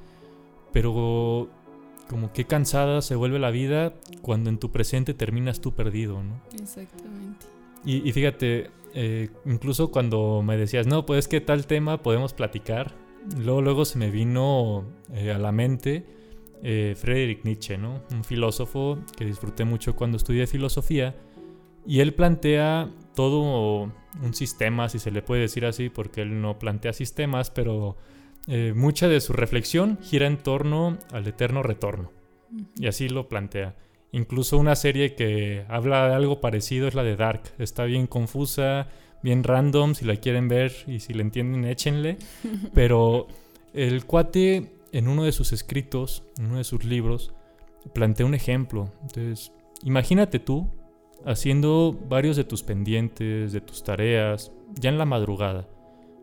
pero 0.72 1.48
como 2.08 2.32
qué 2.32 2.44
cansada 2.44 3.02
se 3.02 3.16
vuelve 3.16 3.38
la 3.38 3.50
vida 3.50 3.94
cuando 4.22 4.48
en 4.50 4.58
tu 4.58 4.70
presente 4.70 5.14
terminas 5.14 5.60
tú 5.60 5.74
perdido, 5.74 6.22
¿no? 6.22 6.40
Exactamente. 6.54 7.46
Y, 7.84 8.10
fíjate, 8.10 8.70
eh, 8.94 9.30
incluso 9.44 9.92
cuando 9.92 10.42
me 10.42 10.56
decías, 10.56 10.88
no, 10.88 11.06
pues 11.06 11.28
que 11.28 11.40
tal 11.40 11.66
tema 11.66 12.02
podemos 12.02 12.32
platicar, 12.32 12.96
luego, 13.38 13.62
luego 13.62 13.84
se 13.84 13.98
me 13.98 14.10
vino 14.10 14.84
eh, 15.12 15.32
a 15.32 15.38
la 15.38 15.52
mente 15.52 16.06
eh, 16.62 16.94
Friedrich 16.96 17.44
Nietzsche, 17.44 17.78
¿no? 17.78 18.02
Un 18.12 18.24
filósofo 18.24 18.98
que 19.16 19.24
disfruté 19.24 19.64
mucho 19.64 19.94
cuando 19.94 20.16
estudié 20.16 20.46
filosofía. 20.46 21.14
Y 21.86 22.00
él 22.00 22.14
plantea 22.14 22.90
todo 23.14 23.92
un 24.22 24.34
sistema, 24.34 24.88
si 24.88 24.98
se 24.98 25.10
le 25.12 25.22
puede 25.22 25.42
decir 25.42 25.64
así, 25.64 25.88
porque 25.88 26.22
él 26.22 26.40
no 26.40 26.58
plantea 26.58 26.92
sistemas, 26.92 27.50
pero 27.50 27.96
eh, 28.48 28.72
mucha 28.74 29.06
de 29.06 29.20
su 29.20 29.32
reflexión 29.32 29.98
gira 30.02 30.26
en 30.26 30.38
torno 30.38 30.98
al 31.12 31.26
eterno 31.28 31.62
retorno. 31.62 32.10
Y 32.76 32.86
así 32.86 33.08
lo 33.08 33.28
plantea. 33.28 33.76
Incluso 34.12 34.58
una 34.58 34.76
serie 34.76 35.14
que 35.14 35.64
habla 35.68 36.08
de 36.08 36.14
algo 36.14 36.40
parecido 36.40 36.88
es 36.88 36.94
la 36.94 37.04
de 37.04 37.16
Dark. 37.16 37.42
Está 37.58 37.84
bien 37.84 38.06
confusa, 38.06 38.88
bien 39.26 39.42
random, 39.42 39.96
si 39.96 40.04
la 40.04 40.14
quieren 40.14 40.46
ver 40.46 40.72
y 40.86 41.00
si 41.00 41.12
la 41.12 41.22
entienden, 41.22 41.64
échenle. 41.64 42.16
Pero 42.74 43.26
el 43.74 44.04
cuate 44.04 44.70
en 44.92 45.08
uno 45.08 45.24
de 45.24 45.32
sus 45.32 45.52
escritos, 45.52 46.22
en 46.38 46.46
uno 46.46 46.58
de 46.58 46.64
sus 46.64 46.84
libros, 46.84 47.34
plantea 47.92 48.24
un 48.24 48.34
ejemplo. 48.34 48.92
Entonces, 49.02 49.50
imagínate 49.82 50.38
tú 50.38 50.70
haciendo 51.24 51.98
varios 52.08 52.36
de 52.36 52.44
tus 52.44 52.62
pendientes, 52.62 53.52
de 53.52 53.60
tus 53.60 53.82
tareas, 53.82 54.52
ya 54.78 54.90
en 54.90 54.98
la 54.98 55.06
madrugada, 55.06 55.68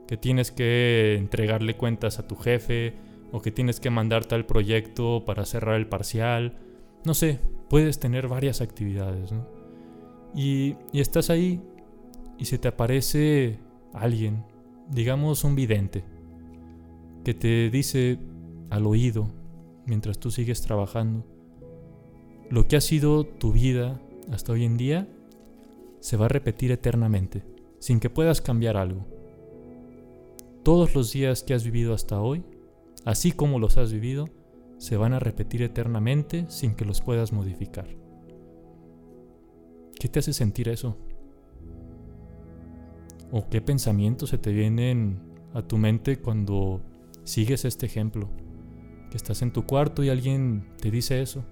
que 0.07 0.15
tienes 0.15 0.51
que 0.51 1.15
entregarle 1.17 1.75
cuentas 1.75 2.19
a 2.19 2.27
tu 2.27 2.37
jefe 2.37 2.93
o 3.33 3.41
que 3.41 3.51
tienes 3.51 3.81
que 3.81 3.89
mandar 3.89 4.23
tal 4.23 4.45
proyecto 4.45 5.25
para 5.25 5.43
cerrar 5.43 5.75
el 5.75 5.87
parcial. 5.87 6.57
No 7.03 7.13
sé, 7.13 7.41
puedes 7.69 7.99
tener 7.99 8.29
varias 8.29 8.61
actividades, 8.61 9.33
¿no? 9.33 9.45
Y, 10.33 10.77
y 10.93 11.01
estás 11.01 11.29
ahí 11.29 11.61
y 12.37 12.45
se 12.45 12.57
te 12.57 12.67
aparece 12.67 13.59
alguien, 13.93 14.43
digamos 14.89 15.43
un 15.43 15.55
vidente, 15.55 16.03
que 17.23 17.33
te 17.33 17.69
dice 17.69 18.19
al 18.69 18.85
oído, 18.85 19.29
mientras 19.85 20.19
tú 20.19 20.31
sigues 20.31 20.61
trabajando, 20.61 21.25
lo 22.49 22.67
que 22.67 22.75
ha 22.75 22.81
sido 22.81 23.25
tu 23.25 23.51
vida 23.51 23.99
hasta 24.31 24.51
hoy 24.51 24.65
en 24.65 24.77
día 24.77 25.07
se 25.99 26.17
va 26.17 26.25
a 26.25 26.29
repetir 26.29 26.71
eternamente, 26.71 27.43
sin 27.79 27.99
que 27.99 28.09
puedas 28.09 28.41
cambiar 28.41 28.77
algo. 28.77 29.05
Todos 30.63 30.95
los 30.95 31.11
días 31.11 31.43
que 31.43 31.53
has 31.53 31.63
vivido 31.63 31.93
hasta 31.93 32.21
hoy, 32.21 32.43
así 33.05 33.31
como 33.31 33.59
los 33.59 33.77
has 33.77 33.91
vivido, 33.91 34.27
se 34.77 34.97
van 34.97 35.13
a 35.13 35.19
repetir 35.19 35.61
eternamente 35.61 36.45
sin 36.49 36.75
que 36.75 36.85
los 36.85 37.01
puedas 37.01 37.31
modificar. 37.31 37.87
¿Qué 39.97 40.09
te 40.09 40.19
hace 40.19 40.33
sentir 40.33 40.67
eso? 40.67 40.97
¿O 43.35 43.49
qué 43.49 43.61
pensamientos 43.61 44.29
se 44.29 44.37
te 44.37 44.51
vienen 44.51 45.19
a 45.55 45.63
tu 45.63 45.79
mente 45.79 46.19
cuando 46.19 46.81
sigues 47.23 47.65
este 47.65 47.87
ejemplo? 47.87 48.29
Que 49.09 49.17
estás 49.17 49.41
en 49.41 49.51
tu 49.51 49.65
cuarto 49.65 50.03
y 50.03 50.09
alguien 50.09 50.67
te 50.79 50.91
dice 50.91 51.19
eso. 51.19 51.43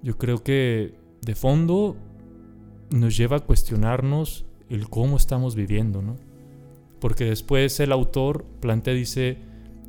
Yo 0.00 0.16
creo 0.16 0.44
que 0.44 0.94
de 1.22 1.34
fondo 1.34 1.96
nos 2.90 3.16
lleva 3.16 3.38
a 3.38 3.40
cuestionarnos 3.40 4.46
el 4.70 4.88
cómo 4.88 5.16
estamos 5.16 5.56
viviendo, 5.56 6.02
¿no? 6.02 6.18
Porque 7.00 7.24
después 7.24 7.80
el 7.80 7.90
autor 7.90 8.44
plantea, 8.60 8.94
dice, 8.94 9.38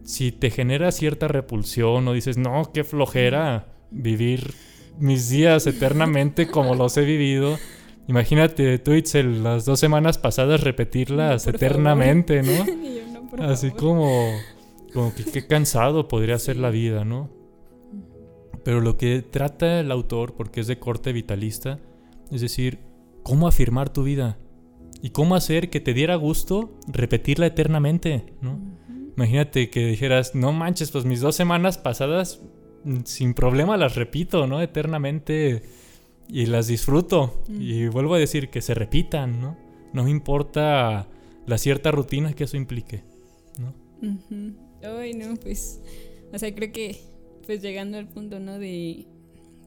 si 0.04 0.32
te 0.32 0.50
genera 0.50 0.92
cierta 0.92 1.28
repulsión 1.28 2.08
o 2.08 2.14
dices, 2.14 2.40
no, 2.40 2.72
qué 2.74 2.84
flojera 2.84 3.68
vivir 3.92 4.52
mis 4.98 5.30
días 5.30 5.68
eternamente 5.68 6.48
como 6.48 6.74
los 6.74 6.98
he 6.98 7.06
vivido, 7.06 7.60
imagínate 8.08 8.80
tú, 8.80 8.94
Itzel, 8.94 9.44
las 9.44 9.66
dos 9.66 9.80
semanas 9.80 10.18
pasadas 10.18 10.62
repetirlas 10.62 11.48
eternamente, 11.48 12.42
¿no? 12.42 12.66
Así 13.44 13.72
como, 13.72 14.32
como 14.94 15.14
que 15.14 15.26
qué 15.26 15.46
cansado 15.46 16.08
podría 16.08 16.40
ser 16.40 16.58
la 16.58 16.70
vida, 16.70 17.04
¿no? 17.06 17.30
Pero 18.64 18.82
lo 18.82 18.98
que 18.98 19.22
trata 19.22 19.80
el 19.80 19.92
autor, 19.92 20.34
porque 20.36 20.62
es 20.62 20.68
de 20.68 20.80
corte 20.80 21.14
vitalista, 21.14 21.80
es 22.32 22.42
decir, 22.42 22.80
cómo 23.24 23.48
afirmar 23.48 23.90
tu 23.90 24.04
vida 24.04 24.38
y 25.02 25.12
cómo 25.12 25.36
hacer 25.36 25.70
que 25.70 25.80
te 25.80 25.94
diera 25.94 26.16
gusto 26.16 26.80
repetirla 26.88 27.46
eternamente, 27.46 28.34
¿no? 28.42 28.60
Imagínate 29.18 29.70
que 29.70 29.88
dijeras, 29.88 30.36
no 30.36 30.52
manches, 30.52 30.92
pues 30.92 31.06
mis 31.06 31.22
dos 31.22 31.36
semanas 31.36 31.78
pasadas 31.78 32.42
mm, 32.84 33.02
sin 33.06 33.34
problema 33.34 33.78
las 33.78 33.96
repito, 33.96 34.48
¿no? 34.48 34.62
Eternamente 34.62 35.64
y 36.28 36.46
las 36.46 36.68
disfruto. 36.68 37.42
Y 37.50 37.88
vuelvo 37.88 38.16
a 38.16 38.20
decir 38.20 38.50
que 38.50 38.62
se 38.62 38.74
repitan, 38.74 39.40
¿no? 39.40 39.58
No 39.94 40.04
me 40.04 40.12
importa 40.12 41.08
la 41.46 41.58
cierta 41.58 41.92
rutina 41.92 42.34
que 42.34 42.46
eso 42.46 42.58
implique, 42.58 43.04
¿no? 43.60 43.74
Ay, 44.84 45.14
no, 45.14 45.36
pues, 45.36 45.82
o 46.34 46.38
sea, 46.38 46.54
creo 46.54 46.72
que 46.72 46.98
pues 47.46 47.62
llegando 47.62 47.98
al 47.98 48.08
punto, 48.08 48.40
¿no? 48.40 48.58
De, 48.58 49.06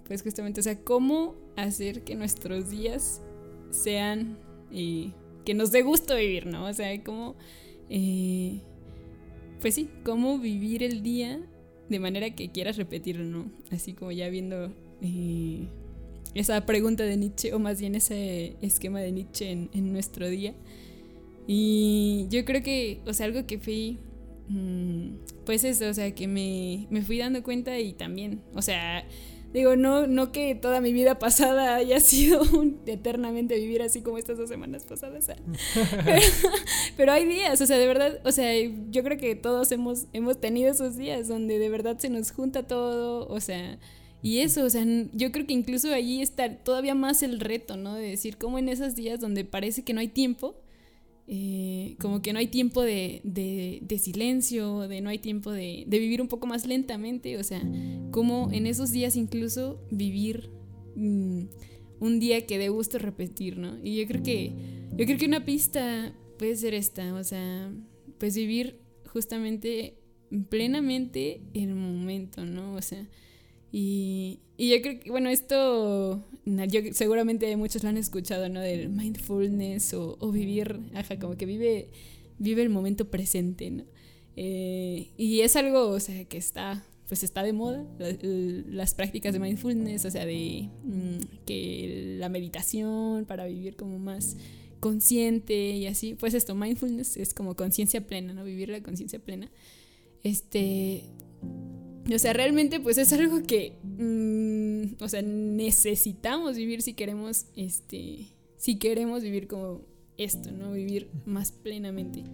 pues 0.06 0.22
justamente, 0.22 0.60
o 0.60 0.62
sea, 0.62 0.82
cómo 0.82 1.36
hacer 1.56 2.02
que 2.02 2.14
nuestros 2.14 2.70
días 2.70 3.22
sean, 3.70 4.38
y 4.70 5.12
que 5.44 5.54
nos 5.54 5.72
dé 5.72 5.82
gusto 5.82 6.16
vivir, 6.16 6.46
¿no? 6.46 6.66
O 6.66 6.72
sea, 6.72 7.02
cómo, 7.02 7.36
eh, 7.88 8.60
pues 9.60 9.74
sí, 9.74 9.88
cómo 10.04 10.38
vivir 10.38 10.82
el 10.82 11.02
día 11.02 11.40
de 11.88 12.00
manera 12.00 12.30
que 12.34 12.50
quieras 12.50 12.76
repetirlo, 12.76 13.24
¿no? 13.24 13.50
Así 13.70 13.94
como 13.94 14.12
ya 14.12 14.28
viendo 14.28 14.72
eh, 15.00 15.68
esa 16.34 16.64
pregunta 16.66 17.04
de 17.04 17.16
Nietzsche, 17.16 17.52
o 17.52 17.58
más 17.58 17.80
bien 17.80 17.94
ese 17.94 18.56
esquema 18.62 19.00
de 19.00 19.12
Nietzsche 19.12 19.50
en, 19.50 19.70
en 19.72 19.92
nuestro 19.92 20.28
día. 20.28 20.54
Y 21.46 22.26
yo 22.30 22.44
creo 22.44 22.62
que, 22.62 23.00
o 23.06 23.12
sea, 23.12 23.26
algo 23.26 23.46
que 23.46 23.58
fui 23.58 23.98
Mm, 24.48 25.18
pues 25.44 25.62
eso, 25.64 25.88
o 25.88 25.94
sea, 25.94 26.14
que 26.14 26.26
me, 26.26 26.86
me 26.90 27.02
fui 27.02 27.18
dando 27.18 27.42
cuenta 27.42 27.78
y 27.78 27.92
también, 27.92 28.42
o 28.54 28.62
sea, 28.62 29.04
digo, 29.52 29.76
no, 29.76 30.06
no 30.06 30.32
que 30.32 30.54
toda 30.54 30.80
mi 30.80 30.92
vida 30.92 31.18
pasada 31.18 31.76
haya 31.76 32.00
sido 32.00 32.42
eternamente 32.86 33.56
vivir 33.56 33.82
así 33.82 34.00
como 34.00 34.16
estas 34.16 34.38
dos 34.38 34.48
semanas 34.48 34.84
pasadas. 34.84 35.26
pero, 36.96 37.12
hay 37.12 37.26
días, 37.26 37.60
o 37.60 37.66
sea, 37.66 37.76
de 37.76 37.86
verdad, 37.86 38.20
o 38.24 38.32
sea, 38.32 38.52
yo 38.90 39.04
creo 39.04 39.18
que 39.18 39.34
todos 39.34 39.70
hemos, 39.70 40.06
hemos 40.14 40.40
tenido 40.40 40.70
esos 40.70 40.96
días 40.96 41.28
donde 41.28 41.58
de 41.58 41.68
verdad 41.68 41.98
se 41.98 42.08
nos 42.08 42.30
junta 42.30 42.66
todo, 42.66 43.28
o 43.28 43.40
sea, 43.40 43.78
y 44.22 44.38
eso, 44.38 44.64
o 44.64 44.70
sea, 44.70 44.84
yo 45.12 45.30
creo 45.32 45.46
que 45.46 45.52
incluso 45.52 45.92
allí 45.92 46.22
está 46.22 46.56
todavía 46.58 46.94
más 46.94 47.22
el 47.22 47.38
reto, 47.40 47.76
¿no? 47.76 47.94
De 47.94 48.10
decir 48.10 48.36
cómo 48.36 48.58
en 48.58 48.68
esos 48.68 48.94
días 48.94 49.20
donde 49.20 49.44
parece 49.44 49.84
que 49.84 49.94
no 49.94 50.00
hay 50.00 50.08
tiempo, 50.08 50.56
eh, 51.28 51.94
como 52.00 52.22
que 52.22 52.32
no 52.32 52.38
hay 52.38 52.48
tiempo 52.48 52.82
de, 52.82 53.20
de, 53.22 53.98
silencio, 53.98 54.88
de 54.88 55.00
no 55.02 55.10
hay 55.10 55.18
tiempo 55.18 55.52
de, 55.52 55.84
de, 55.86 55.98
vivir 55.98 56.22
un 56.22 56.28
poco 56.28 56.46
más 56.46 56.66
lentamente, 56.66 57.36
o 57.36 57.44
sea, 57.44 57.62
como 58.10 58.50
en 58.50 58.66
esos 58.66 58.90
días 58.90 59.14
incluso 59.14 59.78
vivir 59.90 60.50
mm, 60.96 61.42
un 62.00 62.18
día 62.18 62.46
que 62.46 62.58
de 62.58 62.70
gusto 62.70 62.98
repetir, 62.98 63.58
¿no? 63.58 63.78
Y 63.84 64.00
yo 64.00 64.06
creo 64.06 64.22
que, 64.22 64.52
yo 64.96 65.04
creo 65.04 65.18
que 65.18 65.26
una 65.26 65.44
pista 65.44 66.12
puede 66.38 66.56
ser 66.56 66.74
esta, 66.74 67.14
o 67.14 67.22
sea, 67.22 67.70
pues 68.18 68.34
vivir 68.34 68.80
justamente 69.12 69.98
plenamente 70.48 71.42
el 71.54 71.74
momento, 71.74 72.44
¿no? 72.46 72.74
O 72.74 72.82
sea, 72.82 73.06
y, 73.70 74.40
yo 74.58 74.80
creo 74.82 75.00
que, 75.00 75.10
bueno, 75.10 75.28
esto, 75.28 76.24
yo, 76.44 76.80
seguramente 76.92 77.54
muchos 77.56 77.82
lo 77.82 77.90
han 77.90 77.96
escuchado, 77.96 78.48
¿no? 78.48 78.60
Del 78.60 78.88
mindfulness 78.88 79.94
o, 79.94 80.16
o, 80.20 80.32
vivir, 80.32 80.80
ajá, 80.94 81.18
como 81.18 81.36
que 81.36 81.46
vive, 81.46 81.90
vive 82.38 82.62
el 82.62 82.70
momento 82.70 83.10
presente, 83.10 83.70
¿no? 83.70 83.84
Eh, 84.36 85.10
y 85.16 85.40
es 85.40 85.56
algo, 85.56 85.88
o 85.88 86.00
sea, 86.00 86.24
que 86.24 86.38
está, 86.38 86.84
pues 87.08 87.22
está 87.24 87.42
de 87.42 87.52
moda, 87.52 87.84
las 87.98 88.94
prácticas 88.94 89.32
de 89.32 89.40
mindfulness, 89.40 90.04
o 90.04 90.10
sea, 90.10 90.24
de 90.24 90.68
mm, 90.84 91.44
que 91.44 92.16
la 92.18 92.28
meditación 92.28 93.24
para 93.26 93.46
vivir 93.46 93.74
como 93.74 93.98
más 93.98 94.36
consciente 94.80 95.72
y 95.72 95.86
así, 95.86 96.14
pues 96.14 96.34
esto, 96.34 96.54
mindfulness 96.54 97.16
es 97.16 97.34
como 97.34 97.56
conciencia 97.56 98.06
plena, 98.06 98.32
¿no? 98.32 98.44
Vivir 98.44 98.68
la 98.68 98.82
conciencia 98.82 99.18
plena. 99.18 99.50
Este, 100.22 101.02
o 102.14 102.18
sea, 102.18 102.32
realmente 102.32 102.80
pues 102.80 102.98
es 102.98 103.12
algo 103.12 103.42
que, 103.42 103.74
mm, 103.82 105.02
o 105.02 105.08
sea, 105.08 105.22
necesitamos 105.22 106.56
vivir 106.56 106.82
si 106.82 106.94
queremos, 106.94 107.46
este, 107.56 108.28
si 108.56 108.78
queremos 108.78 109.22
vivir 109.22 109.46
como 109.46 109.82
esto, 110.16 110.50
¿no? 110.52 110.72
Vivir 110.72 111.10
más 111.26 111.52
plenamente. 111.52 112.24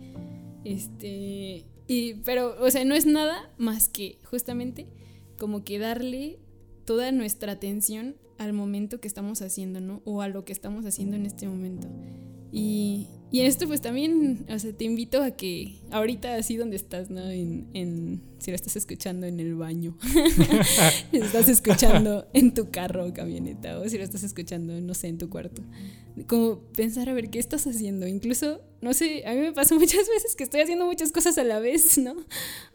Este, 0.64 1.64
y, 1.86 2.14
pero, 2.24 2.56
o 2.60 2.70
sea, 2.70 2.84
no 2.84 2.94
es 2.94 3.06
nada 3.06 3.52
más 3.58 3.88
que 3.88 4.18
justamente 4.24 4.86
como 5.38 5.64
que 5.64 5.78
darle 5.78 6.38
toda 6.84 7.12
nuestra 7.12 7.52
atención 7.52 8.16
al 8.38 8.52
momento 8.52 9.00
que 9.00 9.08
estamos 9.08 9.42
haciendo, 9.42 9.80
¿no? 9.80 10.02
O 10.04 10.22
a 10.22 10.28
lo 10.28 10.44
que 10.44 10.52
estamos 10.52 10.86
haciendo 10.86 11.16
en 11.16 11.26
este 11.26 11.46
momento. 11.48 11.88
Y, 12.52 13.08
y 13.34 13.40
en 13.40 13.46
esto 13.46 13.66
pues 13.66 13.80
también, 13.80 14.46
o 14.48 14.56
sea, 14.60 14.72
te 14.72 14.84
invito 14.84 15.20
a 15.20 15.32
que 15.32 15.74
ahorita 15.90 16.36
así 16.36 16.56
donde 16.56 16.76
estás, 16.76 17.10
¿no? 17.10 17.28
En, 17.28 17.66
en 17.74 18.22
si 18.44 18.50
lo 18.50 18.56
estás 18.56 18.76
escuchando 18.76 19.26
en 19.26 19.40
el 19.40 19.54
baño, 19.54 19.96
si 21.10 21.18
lo 21.18 21.24
estás 21.24 21.48
escuchando 21.48 22.26
en 22.34 22.52
tu 22.52 22.70
carro 22.70 23.06
o 23.06 23.14
camioneta, 23.14 23.80
o 23.80 23.88
si 23.88 23.96
lo 23.96 24.04
estás 24.04 24.22
escuchando, 24.22 24.78
no 24.80 24.92
sé, 24.92 25.08
en 25.08 25.16
tu 25.16 25.30
cuarto. 25.30 25.62
Como 26.26 26.60
pensar 26.76 27.08
a 27.08 27.14
ver 27.14 27.30
qué 27.30 27.38
estás 27.38 27.66
haciendo. 27.66 28.06
Incluso, 28.06 28.60
no 28.82 28.92
sé, 28.92 29.24
a 29.26 29.32
mí 29.32 29.40
me 29.40 29.52
pasa 29.52 29.74
muchas 29.78 30.06
veces 30.08 30.36
que 30.36 30.44
estoy 30.44 30.60
haciendo 30.60 30.84
muchas 30.84 31.10
cosas 31.10 31.38
a 31.38 31.44
la 31.44 31.58
vez, 31.58 31.96
¿no? 31.98 32.14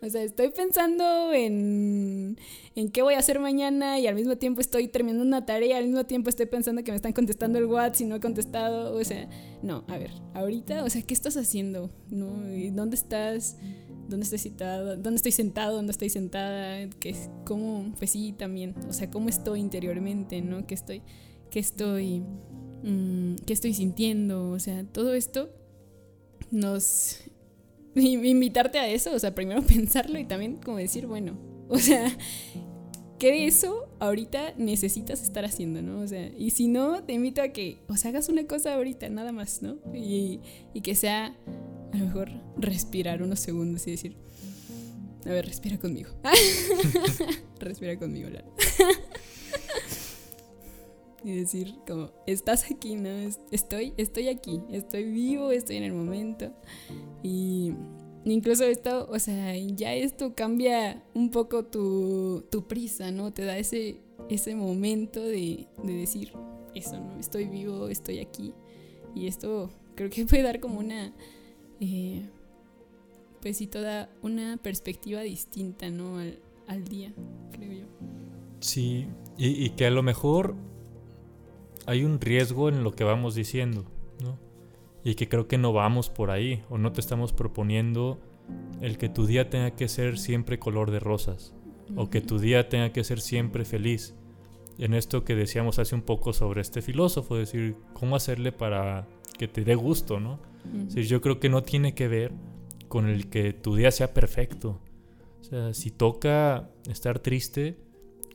O 0.02 0.10
sea, 0.10 0.24
estoy 0.24 0.50
pensando 0.50 1.32
en, 1.34 2.38
en 2.76 2.90
qué 2.90 3.04
voy 3.04 3.14
a 3.14 3.20
hacer 3.20 3.40
mañana 3.40 4.00
y 4.00 4.08
al 4.08 4.16
mismo 4.16 4.38
tiempo 4.38 4.62
estoy 4.62 4.88
terminando 4.88 5.24
una 5.24 5.46
tarea, 5.46 5.78
al 5.78 5.86
mismo 5.86 6.06
tiempo 6.06 6.30
estoy 6.30 6.48
pensando 6.48 6.84
que 6.84 6.92
me 6.92 6.96
están 6.96 7.14
contestando 7.14 7.60
el 7.60 7.66
WhatsApp 7.66 8.02
y 8.02 8.06
no 8.06 8.16
he 8.16 8.20
contestado. 8.20 8.98
O 8.98 9.04
sea, 9.04 9.30
no, 9.62 9.86
a 9.88 10.00
ver, 10.00 10.12
ahorita, 10.34 10.49
o 10.84 10.90
sea, 10.90 11.02
¿qué 11.02 11.14
estás 11.14 11.38
haciendo? 11.38 11.90
¿No? 12.10 12.54
¿Y 12.54 12.70
¿Dónde 12.70 12.96
estás? 12.96 13.58
dónde 14.10 14.24
estoy 14.24 14.40
sentado, 14.40 14.96
dónde 14.96 15.92
estoy 15.92 16.10
sentada, 16.10 16.90
que 17.00 17.16
cómo, 17.46 17.94
pues 17.98 18.12
sí, 18.12 18.34
también, 18.38 18.76
o 18.90 18.94
sea, 18.94 19.10
cómo 19.10 19.30
estoy 19.30 19.60
interiormente, 19.60 20.42
¿no? 20.42 20.66
¿Qué 20.66 20.74
estoy, 20.74 21.04
qué 21.52 21.60
estoy, 21.60 22.24
mm, 22.84 23.36
qué 23.46 23.54
estoy 23.54 23.74
sintiendo? 23.74 24.50
O 24.50 24.60
sea, 24.60 24.84
todo 24.84 25.14
esto 25.14 25.50
nos... 26.52 27.22
Invitarte 27.96 28.80
a 28.80 28.88
eso, 28.88 29.14
o 29.14 29.20
sea, 29.20 29.34
primero 29.36 29.62
pensarlo 29.68 30.20
y 30.20 30.26
también 30.26 30.58
como 30.58 30.78
decir, 30.78 31.06
bueno, 31.06 31.38
o 31.70 31.78
sea, 31.78 32.12
¿qué 33.20 33.32
de 33.32 33.46
eso 33.46 33.88
ahorita 34.00 34.54
necesitas 34.58 35.22
estar 35.22 35.46
haciendo, 35.46 35.82
no? 35.82 36.00
O 36.00 36.08
sea, 36.08 36.32
y 36.38 36.52
si 36.52 36.68
no, 36.68 37.04
te 37.04 37.14
invito 37.14 37.42
a 37.42 37.50
que, 37.50 37.80
o 37.88 37.98
sea, 37.98 38.10
hagas 38.10 38.30
una 38.30 38.48
cosa 38.48 38.74
ahorita, 38.74 39.10
nada 39.10 39.32
más, 39.32 39.62
¿no? 39.62 39.78
Y, 39.94 40.40
y 40.74 40.82
que 40.82 40.96
sea 40.96 41.36
a 41.94 41.98
lo 41.98 42.06
mejor 42.06 42.30
respirar 42.58 43.22
unos 43.22 43.40
segundos 43.40 43.86
y 43.88 43.92
decir, 43.92 44.16
a 45.26 45.30
ver, 45.30 45.46
respira 45.46 45.78
conmigo. 45.78 46.10
respira 47.60 48.00
conmigo, 48.00 48.30
Lara. 48.30 48.48
y 51.24 51.36
decir 51.36 51.76
como, 51.86 52.12
estás 52.26 52.72
aquí, 52.72 52.96
¿no? 52.96 53.10
Estoy, 53.52 53.94
estoy 53.98 54.30
aquí, 54.30 54.62
estoy 54.72 55.12
vivo, 55.12 55.52
estoy 55.52 55.76
en 55.76 55.84
el 55.84 55.94
momento. 55.94 56.54
Y 57.22 57.74
incluso 58.26 58.64
esto, 58.66 59.08
o 59.10 59.20
sea, 59.20 59.56
ya 59.56 59.94
esto 59.94 60.34
cambia 60.36 61.04
un 61.14 61.32
poco 61.32 61.66
tu, 61.66 62.46
tu 62.50 62.68
prisa, 62.68 63.12
¿no? 63.12 63.34
Te 63.34 63.46
da 63.46 63.58
ese, 63.58 64.02
ese 64.30 64.56
momento 64.56 65.22
de, 65.22 65.68
de 65.84 65.94
decir, 65.94 66.34
eso, 66.76 67.00
¿no? 67.00 67.18
Estoy 67.20 67.46
vivo, 67.46 67.90
estoy 67.90 68.20
aquí. 68.20 68.54
Y 69.16 69.28
esto 69.28 69.70
creo 69.96 70.10
que 70.10 70.26
puede 70.28 70.44
dar 70.44 70.60
como 70.60 70.80
una 70.80 71.14
eh, 71.80 72.30
pues 73.42 73.58
sí, 73.58 73.68
toda 73.68 74.10
una 74.22 74.58
perspectiva 74.58 75.22
distinta, 75.22 75.90
¿no? 75.90 76.18
Al, 76.68 76.84
día, 76.84 77.14
creo 77.52 77.72
yo. 77.72 77.86
Sí, 78.60 79.08
y, 79.38 79.70
que 79.72 79.86
a 79.86 79.92
lo 79.92 80.04
mejor 80.04 80.56
hay 81.88 82.04
un 82.04 82.20
riesgo 82.20 82.70
en 82.70 82.84
lo 82.84 82.92
que 82.92 83.04
vamos 83.04 83.34
diciendo, 83.34 83.86
¿no? 84.22 84.38
Y 85.10 85.16
que 85.16 85.28
creo 85.28 85.48
que 85.48 85.58
no 85.58 85.74
vamos 85.74 86.08
por 86.08 86.30
ahí, 86.30 86.62
o 86.70 86.78
no 86.78 86.92
te 86.92 87.02
estamos 87.02 87.34
proponiendo 87.34 88.22
el 88.80 89.00
que 89.00 89.10
tu 89.10 89.26
día 89.26 89.50
tenga 89.50 89.72
que 89.72 89.88
ser 89.88 90.20
siempre 90.20 90.60
color 90.60 90.92
de 90.92 91.00
rosas, 91.00 91.56
o 91.96 92.12
que 92.12 92.22
tu 92.22 92.38
día 92.38 92.70
tenga 92.70 92.94
que 92.94 93.04
ser 93.04 93.20
siempre 93.20 93.66
feliz. 93.66 94.14
En 94.78 94.94
esto 94.94 95.26
que 95.26 95.34
decíamos 95.34 95.80
hace 95.80 95.96
un 95.96 96.04
poco 96.04 96.32
sobre 96.32 96.62
este 96.62 96.84
filósofo, 96.84 97.38
decir, 97.38 97.76
cómo 97.94 98.16
hacerle 98.16 98.52
para 98.52 99.08
que 99.36 99.48
te 99.48 99.64
dé 99.64 99.74
gusto, 99.74 100.20
¿no? 100.20 100.40
yo 100.94 101.22
creo 101.22 101.40
que 101.40 101.50
no 101.50 101.64
tiene 101.64 101.96
que 101.96 102.08
ver 102.08 102.32
con 102.88 103.10
el 103.10 103.32
que 103.32 103.52
tu 103.52 103.76
día 103.76 103.90
sea 103.90 104.14
perfecto. 104.14 104.80
O 105.42 105.44
sea, 105.44 105.74
si 105.74 105.90
toca 105.90 106.70
estar 106.88 107.18
triste, 107.18 107.80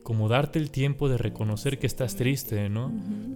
como 0.05 0.29
darte 0.29 0.59
el 0.59 0.69
tiempo 0.69 1.09
de 1.09 1.17
reconocer 1.17 1.79
que 1.79 1.87
estás 1.87 2.15
triste, 2.15 2.69
¿no? 2.69 2.93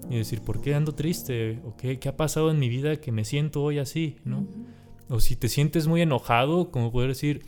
Y 0.08 0.18
decir, 0.18 0.42
¿por 0.42 0.62
qué 0.62 0.76
ando 0.76 0.94
triste? 0.94 1.60
¿O 1.66 1.76
qué, 1.76 1.98
qué, 1.98 2.10
ha 2.10 2.16
pasado 2.16 2.52
en 2.52 2.60
mi 2.60 2.70
vida 2.70 2.98
que 2.98 3.12
me 3.12 3.26
siento 3.26 3.64
hoy 3.64 3.80
así, 3.80 4.18
¿no? 4.24 4.46
O 5.10 5.20
si 5.20 5.36
te 5.36 5.50
sientes 5.50 5.88
muy 5.88 6.04
enojado, 6.04 6.70
como 6.70 6.92
poder 6.92 7.10
decir, 7.10 7.44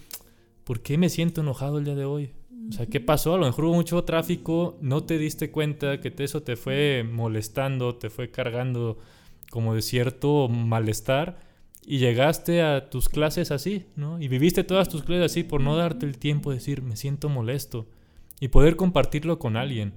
¿por 0.64 0.82
qué 0.82 0.98
me 0.98 1.08
siento 1.08 1.42
enojado 1.42 1.78
el 1.78 1.86
día 1.86 1.94
de 1.94 2.06
hoy? 2.06 2.32
O 2.68 2.72
sea, 2.72 2.88
¿qué 2.88 3.00
pasó? 3.00 3.36
A 3.36 3.38
lo 3.38 3.46
mejor 3.46 3.66
hubo 3.66 3.76
mucho 3.76 4.04
tráfico, 4.06 4.80
no 4.82 5.04
te 5.04 5.20
diste 5.20 5.52
cuenta 5.52 6.00
que 6.00 6.12
eso 6.18 6.42
te 6.42 6.56
fue 6.56 7.08
molestando, 7.08 7.98
te 7.98 8.10
fue 8.10 8.32
cargando 8.32 8.98
como 9.52 9.76
de 9.76 9.84
cierto 9.84 10.50
malestar 10.50 11.38
y 11.86 12.00
llegaste 12.00 12.64
a 12.64 12.90
tus 12.90 13.08
clases 13.08 13.52
así, 13.52 13.86
¿no? 13.96 14.20
Y 14.20 14.30
viviste 14.30 14.64
todas 14.64 14.90
tus 14.90 15.04
clases 15.04 15.32
así 15.32 15.44
por 15.44 15.62
no 15.62 15.76
darte 15.76 16.08
el 16.08 16.18
tiempo 16.18 16.50
de 16.50 16.56
decir, 16.56 16.82
me 16.82 16.96
siento 16.96 17.30
molesto 17.30 17.86
y 18.42 18.50
poder 18.50 18.76
compartirlo 18.76 19.40
con 19.40 19.56
alguien, 19.56 19.94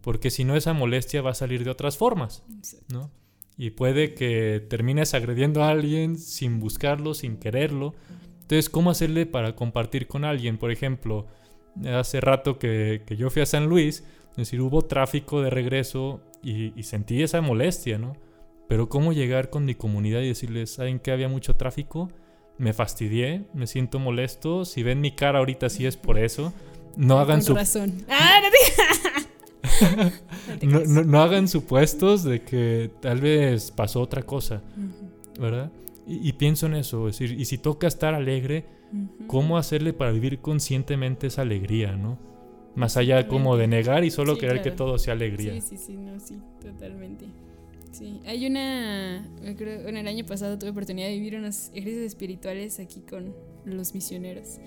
porque 0.00 0.30
si 0.30 0.44
no 0.44 0.56
esa 0.56 0.72
molestia 0.72 1.20
va 1.20 1.32
a 1.32 1.34
salir 1.34 1.64
de 1.64 1.70
otras 1.70 1.98
formas, 1.98 2.44
¿no? 2.90 3.10
Y 3.58 3.70
puede 3.70 4.14
que 4.14 4.64
termines 4.70 5.14
agrediendo 5.14 5.64
a 5.64 5.70
alguien 5.70 6.16
sin 6.16 6.60
buscarlo, 6.60 7.12
sin 7.12 7.38
quererlo. 7.38 7.94
Entonces, 8.42 8.70
¿cómo 8.70 8.90
hacerle 8.90 9.26
para 9.26 9.56
compartir 9.56 10.06
con 10.06 10.24
alguien? 10.24 10.58
Por 10.58 10.70
ejemplo, 10.70 11.26
hace 11.92 12.20
rato 12.20 12.60
que, 12.60 13.02
yo 13.18 13.30
fui 13.30 13.42
a 13.42 13.46
San 13.46 13.66
Luis, 13.66 14.04
es 14.30 14.36
decir, 14.36 14.60
hubo 14.60 14.82
tráfico 14.82 15.42
de 15.42 15.50
regreso 15.50 16.22
y, 16.40 16.78
y 16.78 16.84
sentí 16.84 17.24
esa 17.24 17.40
molestia, 17.40 17.98
¿no? 17.98 18.12
Pero 18.68 18.88
cómo 18.88 19.12
llegar 19.12 19.50
con 19.50 19.64
mi 19.64 19.74
comunidad 19.74 20.20
y 20.20 20.28
decirles, 20.28 20.70
¿saben 20.72 21.00
que 21.00 21.10
había 21.10 21.28
mucho 21.28 21.56
tráfico? 21.56 22.10
Me 22.58 22.72
fastidié, 22.72 23.46
me 23.54 23.66
siento 23.66 23.98
molesto. 23.98 24.64
Si 24.64 24.84
ven 24.84 25.00
mi 25.00 25.10
cara 25.16 25.40
ahorita 25.40 25.68
sí 25.68 25.84
es 25.84 25.96
por 25.96 26.16
eso. 26.16 26.52
No 26.98 27.20
hagan 27.20 27.42
su... 27.42 27.54
razón. 27.54 28.04
Ah, 28.08 28.40
no, 30.62 30.80
no, 31.04 31.22
hagan 31.22 31.46
supuestos 31.46 32.24
de 32.24 32.42
que 32.42 32.90
tal 33.00 33.20
vez 33.20 33.70
pasó 33.70 34.00
otra 34.02 34.24
cosa, 34.24 34.62
¿verdad? 35.38 35.70
Y, 36.08 36.32
pienso 36.32 36.66
en 36.66 36.74
eso, 36.74 37.06
es 37.08 37.18
decir, 37.18 37.38
y 37.38 37.44
si 37.44 37.56
toca 37.58 37.86
estar 37.86 38.14
alegre, 38.14 38.64
¿cómo 39.28 39.58
hacerle 39.58 39.92
para 39.92 40.10
vivir 40.10 40.40
conscientemente 40.40 41.28
esa 41.28 41.42
alegría, 41.42 41.96
no? 41.96 42.18
Más 42.74 42.96
allá 42.96 43.28
como 43.28 43.56
de 43.56 43.68
negar 43.68 44.04
y 44.04 44.10
solo 44.10 44.36
querer 44.36 44.60
que 44.60 44.72
todo 44.72 44.98
sea 44.98 45.12
alegría. 45.12 45.52
Sí, 45.54 45.60
sí, 45.60 45.76
sí, 45.76 45.96
no, 45.96 46.18
sí, 46.18 46.38
totalmente. 46.60 47.26
Sí, 47.92 48.20
hay 48.26 48.44
una, 48.46 49.24
creo, 49.56 49.86
en 49.86 49.96
el 49.96 50.08
año 50.08 50.26
pasado 50.26 50.58
tuve 50.58 50.70
oportunidad 50.70 51.06
de 51.06 51.14
vivir 51.14 51.36
unos 51.36 51.68
ejercicios 51.68 52.06
espirituales 52.06 52.80
aquí 52.80 53.02
con 53.02 53.34
los 53.64 53.94
misioneros. 53.94 54.58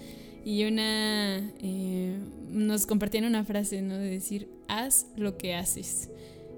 Y 0.44 0.64
una, 0.66 1.38
eh, 1.62 2.18
nos 2.50 2.86
compartían 2.86 3.26
una 3.26 3.44
frase, 3.46 3.82
¿no? 3.82 3.98
De 3.98 4.10
decir, 4.10 4.50
haz 4.68 5.08
lo 5.16 5.38
que 5.38 5.56
haces. 5.56 6.10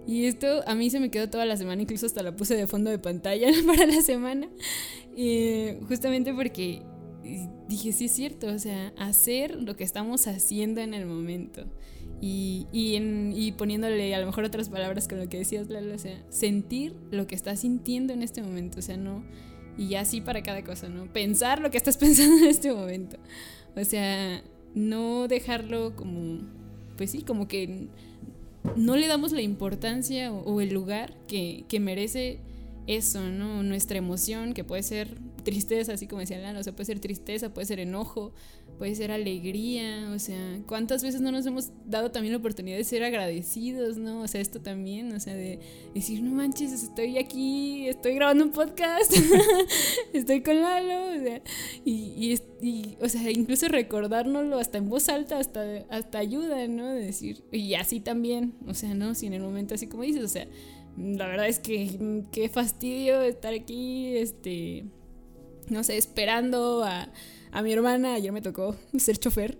Y 0.07 0.25
esto 0.25 0.63
a 0.67 0.75
mí 0.75 0.89
se 0.89 0.99
me 0.99 1.09
quedó 1.09 1.29
toda 1.29 1.45
la 1.45 1.57
semana, 1.57 1.81
incluso 1.81 2.05
hasta 2.05 2.23
la 2.23 2.35
puse 2.35 2.55
de 2.55 2.67
fondo 2.67 2.89
de 2.89 2.99
pantalla 2.99 3.47
para 3.65 3.85
la 3.85 4.01
semana. 4.01 4.47
Justamente 5.87 6.33
porque 6.33 6.81
dije, 7.67 7.91
sí 7.93 8.05
es 8.05 8.11
cierto, 8.11 8.47
o 8.47 8.59
sea, 8.59 8.93
hacer 8.97 9.61
lo 9.61 9.75
que 9.75 9.83
estamos 9.83 10.27
haciendo 10.27 10.81
en 10.81 10.93
el 10.93 11.05
momento 11.05 11.65
y, 12.21 12.67
y, 12.71 12.95
en, 12.95 13.33
y, 13.35 13.51
poniéndole 13.53 14.13
a 14.15 14.19
lo 14.19 14.25
mejor 14.25 14.43
otras 14.43 14.69
palabras 14.69 15.07
con 15.07 15.19
lo 15.19 15.27
que 15.27 15.37
decías, 15.37 15.69
Lalo, 15.69 15.93
o 15.95 15.97
sea, 15.97 16.21
sentir 16.29 16.95
lo 17.11 17.27
que 17.27 17.35
estás 17.35 17.61
sintiendo 17.61 18.13
en 18.13 18.23
este 18.23 18.41
momento, 18.41 18.79
o 18.79 18.81
sea, 18.81 18.97
no, 18.97 19.23
y 19.77 19.95
así 19.95 20.21
para 20.21 20.43
cada 20.43 20.63
cosa, 20.63 20.89
¿no? 20.89 21.11
Pensar 21.11 21.59
lo 21.59 21.71
que 21.71 21.77
estás 21.77 21.97
pensando 21.99 22.43
en 22.43 22.49
este 22.49 22.73
momento, 22.73 23.17
o 23.75 23.83
sea, 23.83 24.43
no 24.75 25.27
dejarlo 25.27 25.95
como, 25.95 26.39
pues 26.97 27.11
sí, 27.11 27.23
como 27.23 27.47
que 27.47 27.87
no 28.75 28.95
le 28.95 29.07
damos 29.07 29.31
la 29.31 29.41
importancia 29.41 30.31
o, 30.31 30.61
el 30.61 30.73
lugar 30.73 31.13
que, 31.27 31.65
que 31.67 31.79
merece 31.79 32.39
eso, 32.87 33.29
¿no? 33.29 33.63
Nuestra 33.63 33.97
emoción, 33.97 34.53
que 34.53 34.63
puede 34.63 34.83
ser 34.83 35.17
tristeza, 35.43 35.93
así 35.93 36.07
como 36.07 36.21
decía 36.21 36.39
Lalo, 36.39 36.59
o 36.59 36.63
sea, 36.63 36.73
puede 36.73 36.85
ser 36.85 36.99
tristeza, 36.99 37.53
puede 37.53 37.65
ser 37.65 37.79
enojo, 37.79 38.33
puede 38.77 38.95
ser 38.95 39.11
alegría, 39.11 40.11
o 40.13 40.19
sea, 40.19 40.59
¿cuántas 40.67 41.03
veces 41.03 41.21
no 41.21 41.31
nos 41.31 41.45
hemos 41.45 41.71
dado 41.85 42.11
también 42.11 42.33
la 42.33 42.39
oportunidad 42.39 42.77
de 42.77 42.83
ser 42.83 43.03
agradecidos, 43.03 43.97
¿no? 43.97 44.21
O 44.21 44.27
sea, 44.27 44.41
esto 44.41 44.61
también, 44.61 45.13
o 45.13 45.19
sea, 45.19 45.35
de 45.35 45.59
decir, 45.93 46.21
no 46.21 46.31
manches, 46.31 46.71
estoy 46.71 47.17
aquí, 47.17 47.87
estoy 47.87 48.15
grabando 48.15 48.45
un 48.45 48.51
podcast, 48.51 49.13
estoy 50.13 50.41
con 50.41 50.61
Lalo, 50.61 51.15
o 51.15 51.23
sea, 51.23 51.41
y, 51.85 52.35
o 53.01 53.09
sea, 53.09 53.31
incluso 53.31 53.67
recordárnoslo 53.67 54.57
hasta 54.57 54.77
en 54.77 54.89
voz 54.89 55.09
alta, 55.09 55.37
hasta, 55.37 55.85
hasta 55.89 56.17
ayuda, 56.17 56.67
¿no? 56.67 56.87
De 56.87 57.05
decir, 57.05 57.43
y 57.51 57.75
así 57.75 57.99
también, 57.99 58.55
o 58.67 58.73
sea, 58.73 58.93
¿no? 58.93 59.15
Si 59.15 59.27
en 59.27 59.33
el 59.33 59.41
momento 59.41 59.75
así 59.75 59.87
como 59.87 60.03
dices, 60.03 60.23
o 60.23 60.27
sea, 60.27 60.47
la 60.97 61.27
verdad 61.27 61.47
es 61.47 61.59
que 61.59 62.23
qué 62.31 62.49
fastidio 62.49 63.21
estar 63.21 63.53
aquí, 63.53 64.15
este, 64.15 64.85
no 65.69 65.83
sé, 65.83 65.97
esperando 65.97 66.83
a 66.83 67.09
a 67.53 67.61
mi 67.61 67.71
hermana 67.71 68.15
ayer 68.15 68.31
me 68.31 68.41
tocó 68.41 68.75
ser 68.97 69.17
chofer. 69.17 69.59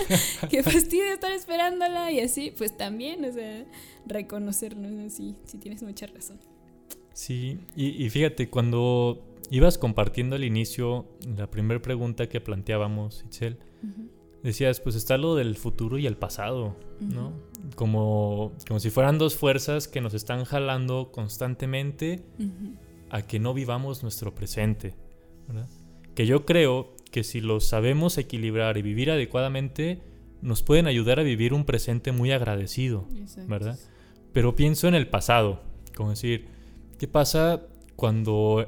Qué 0.50 0.62
fastidio 0.62 1.12
estar 1.12 1.32
esperándola 1.32 2.10
y 2.10 2.20
así, 2.20 2.52
pues 2.56 2.76
también, 2.76 3.24
o 3.24 3.32
sea, 3.32 3.64
reconocerlo, 4.06 4.88
sí, 5.10 5.36
sí 5.44 5.58
tienes 5.58 5.82
mucha 5.82 6.06
razón. 6.06 6.38
Sí, 7.12 7.60
y, 7.76 8.10
fíjate, 8.10 8.50
cuando 8.50 9.22
ibas 9.48 9.78
compartiendo 9.78 10.34
al 10.34 10.42
inicio 10.42 11.06
la 11.36 11.48
primera 11.48 11.80
pregunta 11.80 12.28
que 12.28 12.40
planteábamos, 12.40 13.22
Itzel, 13.24 13.58
decías, 14.42 14.80
pues 14.80 14.96
está 14.96 15.16
lo 15.16 15.36
del 15.36 15.56
futuro 15.56 15.96
y 15.96 16.08
el 16.08 16.16
pasado, 16.16 16.74
¿no? 16.98 17.32
Como, 17.76 18.52
como 18.66 18.80
si 18.80 18.90
fueran 18.90 19.18
dos 19.18 19.36
fuerzas 19.36 19.86
que 19.86 20.00
nos 20.00 20.12
están 20.12 20.44
jalando 20.44 21.12
constantemente 21.12 22.24
a 23.10 23.22
que 23.22 23.38
no 23.38 23.54
vivamos 23.54 24.02
nuestro 24.02 24.34
presente, 24.34 24.96
¿verdad? 25.46 25.68
Que 26.16 26.26
yo 26.26 26.44
creo 26.44 26.93
que 27.14 27.22
si 27.22 27.40
lo 27.40 27.60
sabemos 27.60 28.18
equilibrar 28.18 28.76
y 28.76 28.82
vivir 28.82 29.08
adecuadamente, 29.08 30.02
nos 30.42 30.64
pueden 30.64 30.88
ayudar 30.88 31.20
a 31.20 31.22
vivir 31.22 31.54
un 31.54 31.64
presente 31.64 32.10
muy 32.10 32.32
agradecido, 32.32 33.06
¿verdad? 33.46 33.78
Pero 34.32 34.56
pienso 34.56 34.88
en 34.88 34.96
el 34.96 35.06
pasado, 35.06 35.62
como 35.94 36.10
decir, 36.10 36.48
¿qué 36.98 37.06
pasa 37.06 37.62
cuando 37.94 38.66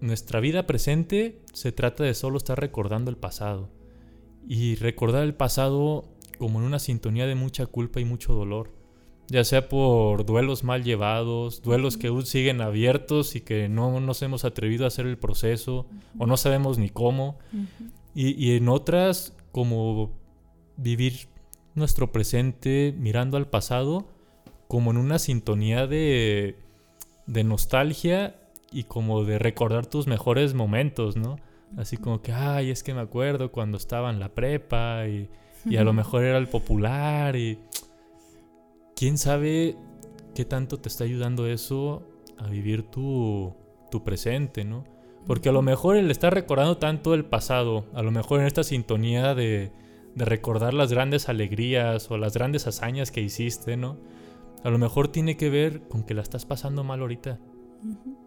nuestra 0.00 0.40
vida 0.40 0.66
presente 0.66 1.40
se 1.52 1.70
trata 1.70 2.02
de 2.02 2.14
solo 2.14 2.36
estar 2.38 2.58
recordando 2.58 3.12
el 3.12 3.16
pasado. 3.16 3.70
Y 4.44 4.74
recordar 4.74 5.22
el 5.22 5.34
pasado 5.34 6.04
como 6.36 6.58
en 6.58 6.64
una 6.64 6.80
sintonía 6.80 7.28
de 7.28 7.36
mucha 7.36 7.66
culpa 7.66 8.00
y 8.00 8.04
mucho 8.04 8.34
dolor. 8.34 8.72
Ya 9.28 9.44
sea 9.44 9.68
por 9.68 10.24
duelos 10.24 10.64
mal 10.64 10.84
llevados, 10.84 11.62
duelos 11.62 11.96
que 11.98 12.08
aún 12.08 12.24
siguen 12.24 12.60
abiertos 12.60 13.36
y 13.36 13.42
que 13.42 13.68
no 13.68 14.00
nos 14.00 14.22
hemos 14.22 14.44
atrevido 14.44 14.84
a 14.84 14.88
hacer 14.88 15.06
el 15.06 15.18
proceso 15.18 15.86
o 16.18 16.26
no 16.26 16.36
sabemos 16.36 16.78
ni 16.78 16.88
cómo. 16.88 17.38
y, 18.14 18.42
y 18.42 18.56
en 18.56 18.68
otras 18.68 19.34
como 19.52 20.12
vivir 20.76 21.28
nuestro 21.74 22.10
presente 22.12 22.94
mirando 22.96 23.36
al 23.36 23.48
pasado 23.48 24.08
como 24.68 24.90
en 24.90 24.98
una 24.98 25.18
sintonía 25.18 25.86
de, 25.86 26.56
de 27.26 27.44
nostalgia 27.44 28.36
y 28.70 28.84
como 28.84 29.24
de 29.24 29.38
recordar 29.38 29.86
tus 29.86 30.06
mejores 30.06 30.54
momentos, 30.54 31.16
¿no? 31.16 31.36
Así 31.76 31.96
como 31.96 32.22
que, 32.22 32.32
ay, 32.32 32.70
es 32.70 32.82
que 32.82 32.94
me 32.94 33.00
acuerdo 33.00 33.50
cuando 33.50 33.78
estaba 33.78 34.10
en 34.10 34.20
la 34.20 34.28
prepa 34.28 35.06
y, 35.06 35.28
y 35.64 35.76
a 35.76 35.84
lo 35.84 35.92
mejor 35.92 36.24
era 36.24 36.38
el 36.38 36.48
popular 36.48 37.36
y 37.36 37.58
quién 38.98 39.16
sabe 39.16 39.76
qué 40.34 40.44
tanto 40.44 40.80
te 40.80 40.88
está 40.88 41.04
ayudando 41.04 41.46
eso 41.46 42.02
a 42.36 42.48
vivir 42.48 42.82
tu, 42.82 43.54
tu 43.92 44.02
presente, 44.02 44.64
¿no? 44.64 44.82
Porque 45.24 45.50
a 45.50 45.52
lo 45.52 45.62
mejor 45.62 45.96
el 45.96 46.10
estar 46.10 46.34
recordando 46.34 46.78
tanto 46.78 47.14
el 47.14 47.24
pasado, 47.24 47.86
a 47.94 48.02
lo 48.02 48.10
mejor 48.10 48.40
en 48.40 48.46
esta 48.46 48.64
sintonía 48.64 49.36
de, 49.36 49.70
de 50.16 50.24
recordar 50.24 50.74
las 50.74 50.92
grandes 50.92 51.28
alegrías 51.28 52.10
o 52.10 52.18
las 52.18 52.34
grandes 52.34 52.66
hazañas 52.66 53.12
que 53.12 53.20
hiciste, 53.20 53.76
¿no? 53.76 53.98
A 54.64 54.70
lo 54.70 54.78
mejor 54.78 55.06
tiene 55.06 55.36
que 55.36 55.48
ver 55.48 55.82
con 55.82 56.02
que 56.02 56.14
la 56.14 56.22
estás 56.22 56.44
pasando 56.44 56.82
mal 56.82 57.00
ahorita. 57.00 57.38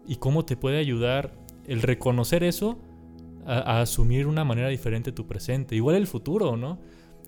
Y 0.06 0.16
cómo 0.16 0.46
te 0.46 0.56
puede 0.56 0.78
ayudar 0.78 1.34
el 1.66 1.82
reconocer 1.82 2.44
eso 2.44 2.78
a, 3.44 3.82
asumir 3.82 4.26
una 4.26 4.44
manera 4.44 4.68
diferente 4.68 5.12
tu 5.12 5.26
presente. 5.26 5.76
Igual 5.76 5.96
el 5.96 6.06
futuro, 6.06 6.56
¿no? 6.56 6.78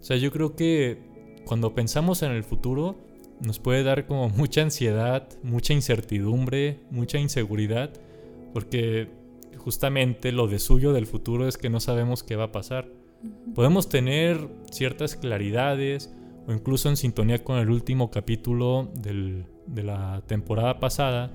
O 0.01 0.03
sea, 0.03 0.17
yo 0.17 0.33
creo 0.33 0.57
que 0.57 1.43
cuando 1.45 1.75
pensamos 1.75 2.23
en 2.23 2.33
el 2.33 2.43
futuro 2.43 3.13
nos 3.41 3.59
puede 3.59 3.83
dar 3.83 4.07
como 4.07 4.29
mucha 4.37 4.63
ansiedad, 4.63 5.29
mucha 5.43 5.73
incertidumbre, 5.73 6.81
mucha 6.91 7.19
inseguridad, 7.19 7.91
porque 8.53 9.09
justamente 9.57 10.33
lo 10.33 10.47
de 10.47 10.59
suyo 10.59 10.93
del 10.93 11.07
futuro 11.07 11.49
es 11.49 11.57
que 11.57 11.71
no 11.71 11.81
sabemos 11.81 12.23
qué 12.23 12.37
va 12.37 12.45
a 12.45 12.53
pasar. 12.53 12.89
Podemos 13.55 13.89
tener 13.89 14.49
ciertas 14.71 15.17
claridades 15.17 16.15
o 16.47 16.53
incluso 16.53 16.91
en 16.91 16.97
sintonía 16.97 17.43
con 17.43 17.59
el 17.59 17.71
último 17.71 18.11
capítulo 18.11 18.91
de 18.95 19.83
la 19.83 20.23
temporada 20.27 20.79
pasada, 20.79 21.31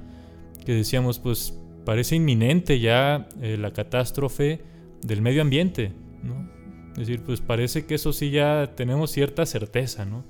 que 0.65 0.73
decíamos, 0.73 1.17
pues 1.17 1.59
parece 1.85 2.15
inminente 2.15 2.79
ya 2.79 3.27
eh, 3.41 3.57
la 3.57 3.71
catástrofe 3.71 4.62
del 5.01 5.21
medio 5.21 5.41
ambiente, 5.41 5.91
¿no? 6.21 6.47
Es 6.91 7.07
decir, 7.07 7.23
pues 7.23 7.41
parece 7.41 7.85
que 7.85 7.95
eso 7.95 8.13
sí 8.13 8.29
ya 8.29 8.73
tenemos 8.75 9.12
cierta 9.12 9.45
certeza, 9.45 10.05
¿no? 10.05 10.23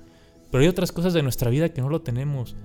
Pero 0.50 0.62
hay 0.62 0.68
otras 0.68 0.92
cosas 0.92 1.12
de 1.12 1.22
nuestra 1.22 1.50
vida 1.50 1.68
que 1.70 1.80
no 1.80 1.88
lo 1.88 2.02
tenemos 2.02 2.56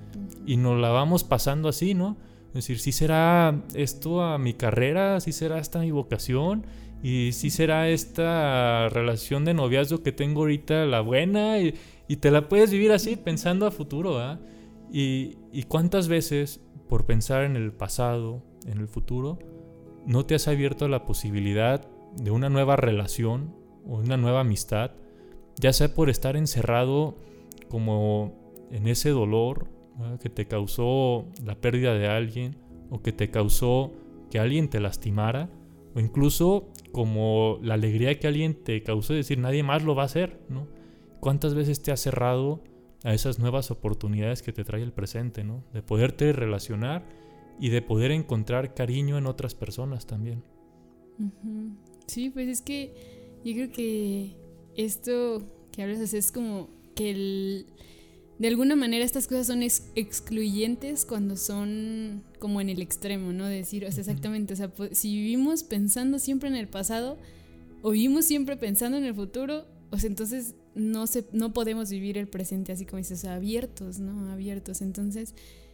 y 0.45 0.57
nos 0.57 0.79
la 0.79 0.89
vamos 0.89 1.23
pasando 1.23 1.69
así, 1.69 1.93
¿no? 1.93 2.17
Es 2.49 2.53
decir, 2.53 2.79
si 2.79 2.91
será 2.91 3.63
esto 3.73 4.23
a 4.23 4.37
mi 4.37 4.53
carrera, 4.53 5.19
si 5.19 5.31
será 5.31 5.59
esta 5.59 5.79
mi 5.79 5.91
vocación, 5.91 6.65
y 7.03 7.33
si 7.33 7.49
será 7.49 7.89
esta 7.89 8.89
relación 8.89 9.45
de 9.45 9.53
noviazgo 9.53 10.01
que 10.01 10.11
tengo 10.11 10.41
ahorita 10.41 10.85
la 10.85 11.01
buena, 11.01 11.59
y, 11.59 11.75
te 12.15 12.31
la 12.31 12.47
puedes 12.47 12.71
vivir 12.71 12.91
así 12.91 13.15
pensando 13.15 13.67
a 13.67 13.71
futuro, 13.71 14.19
¿ah? 14.19 14.39
Y, 14.91 15.37
y 15.51 15.63
cuántas 15.63 16.07
veces, 16.07 16.61
por 16.87 17.05
pensar 17.05 17.43
en 17.43 17.55
el 17.57 17.73
pasado, 17.73 18.41
en 18.65 18.77
el 18.77 18.87
futuro, 18.87 19.37
no 20.05 20.25
te 20.25 20.35
has 20.35 20.47
abierto 20.47 20.85
a 20.85 20.89
la 20.89 21.05
posibilidad 21.05 21.85
de 22.15 22.31
una 22.31 22.49
nueva 22.49 22.75
relación 22.75 23.53
o 23.85 23.97
una 23.97 24.17
nueva 24.17 24.41
amistad, 24.41 24.91
ya 25.59 25.73
sea 25.73 25.93
por 25.93 26.09
estar 26.09 26.37
encerrado 26.37 27.17
como 27.75 28.31
en 28.71 28.87
ese 28.87 29.09
dolor 29.09 29.67
que 30.21 30.29
te 30.29 30.47
causó 30.47 31.25
la 31.43 31.59
pérdida 31.59 31.93
de 31.93 32.07
alguien 32.07 32.55
o 32.89 33.01
que 33.01 33.11
te 33.11 33.29
causó 33.31 33.91
que 34.31 34.39
alguien 34.39 34.69
te 34.69 34.79
lastimara 34.79 35.49
o 35.93 35.99
incluso 35.99 36.69
como 36.93 37.59
la 37.61 37.73
alegría 37.73 38.17
que 38.17 38.27
alguien 38.27 38.63
te 38.63 38.81
causó 38.81 39.13
decir 39.13 39.39
nadie 39.39 39.61
más 39.61 39.83
lo 39.83 39.93
va 39.93 40.03
a 40.03 40.05
hacer, 40.05 40.39
¿no? 40.47 40.69
¿Cuántas 41.19 41.53
veces 41.53 41.81
te 41.81 41.91
has 41.91 41.99
cerrado 41.99 42.63
a 43.03 43.13
esas 43.13 43.39
nuevas 43.39 43.71
oportunidades 43.71 44.41
que 44.41 44.53
te 44.53 44.63
trae 44.63 44.81
el 44.81 44.93
presente, 44.93 45.43
¿no? 45.43 45.65
De 45.73 45.81
poderte 45.81 46.31
relacionar 46.31 47.05
y 47.59 47.71
de 47.71 47.81
poder 47.81 48.11
encontrar 48.11 48.73
cariño 48.73 49.17
en 49.17 49.25
otras 49.25 49.53
personas 49.53 50.07
también. 50.07 50.45
Sí, 52.07 52.29
pues 52.29 52.47
es 52.47 52.61
que 52.61 52.93
yo 53.43 53.51
creo 53.51 53.69
que 53.69 54.37
esto 54.77 55.43
que 55.73 55.83
hablas 55.83 56.13
es 56.13 56.31
como 56.31 56.69
que 56.95 57.11
el, 57.11 57.65
de 58.39 58.47
alguna 58.47 58.75
manera 58.75 59.05
estas 59.05 59.27
cosas 59.27 59.47
son 59.47 59.61
excluyentes 59.61 61.05
cuando 61.05 61.37
son 61.37 62.23
como 62.39 62.61
en 62.61 62.69
el 62.69 62.81
extremo, 62.81 63.33
¿no? 63.33 63.45
decir, 63.45 63.85
o 63.85 63.91
sea, 63.91 64.01
exactamente, 64.01 64.53
o 64.53 64.57
sea, 64.57 64.71
si 64.91 65.15
vivimos 65.15 65.63
pensando 65.63 66.19
siempre 66.19 66.49
en 66.49 66.55
el 66.55 66.67
pasado 66.67 67.17
o 67.81 67.91
vivimos 67.91 68.25
siempre 68.25 68.57
pensando 68.57 68.97
en 68.97 69.05
el 69.05 69.13
futuro, 69.13 69.65
o 69.91 69.97
sea, 69.97 70.09
entonces 70.09 70.55
no, 70.73 71.07
se, 71.07 71.25
no 71.31 71.53
podemos 71.53 71.89
vivir 71.89 72.17
el 72.17 72.27
presente 72.27 72.71
así 72.71 72.85
como 72.85 72.97
dices, 72.97 73.23
abiertos, 73.25 73.99
¿no? 73.99 74.31
Abiertos. 74.31 74.81
Entonces, 74.81 75.33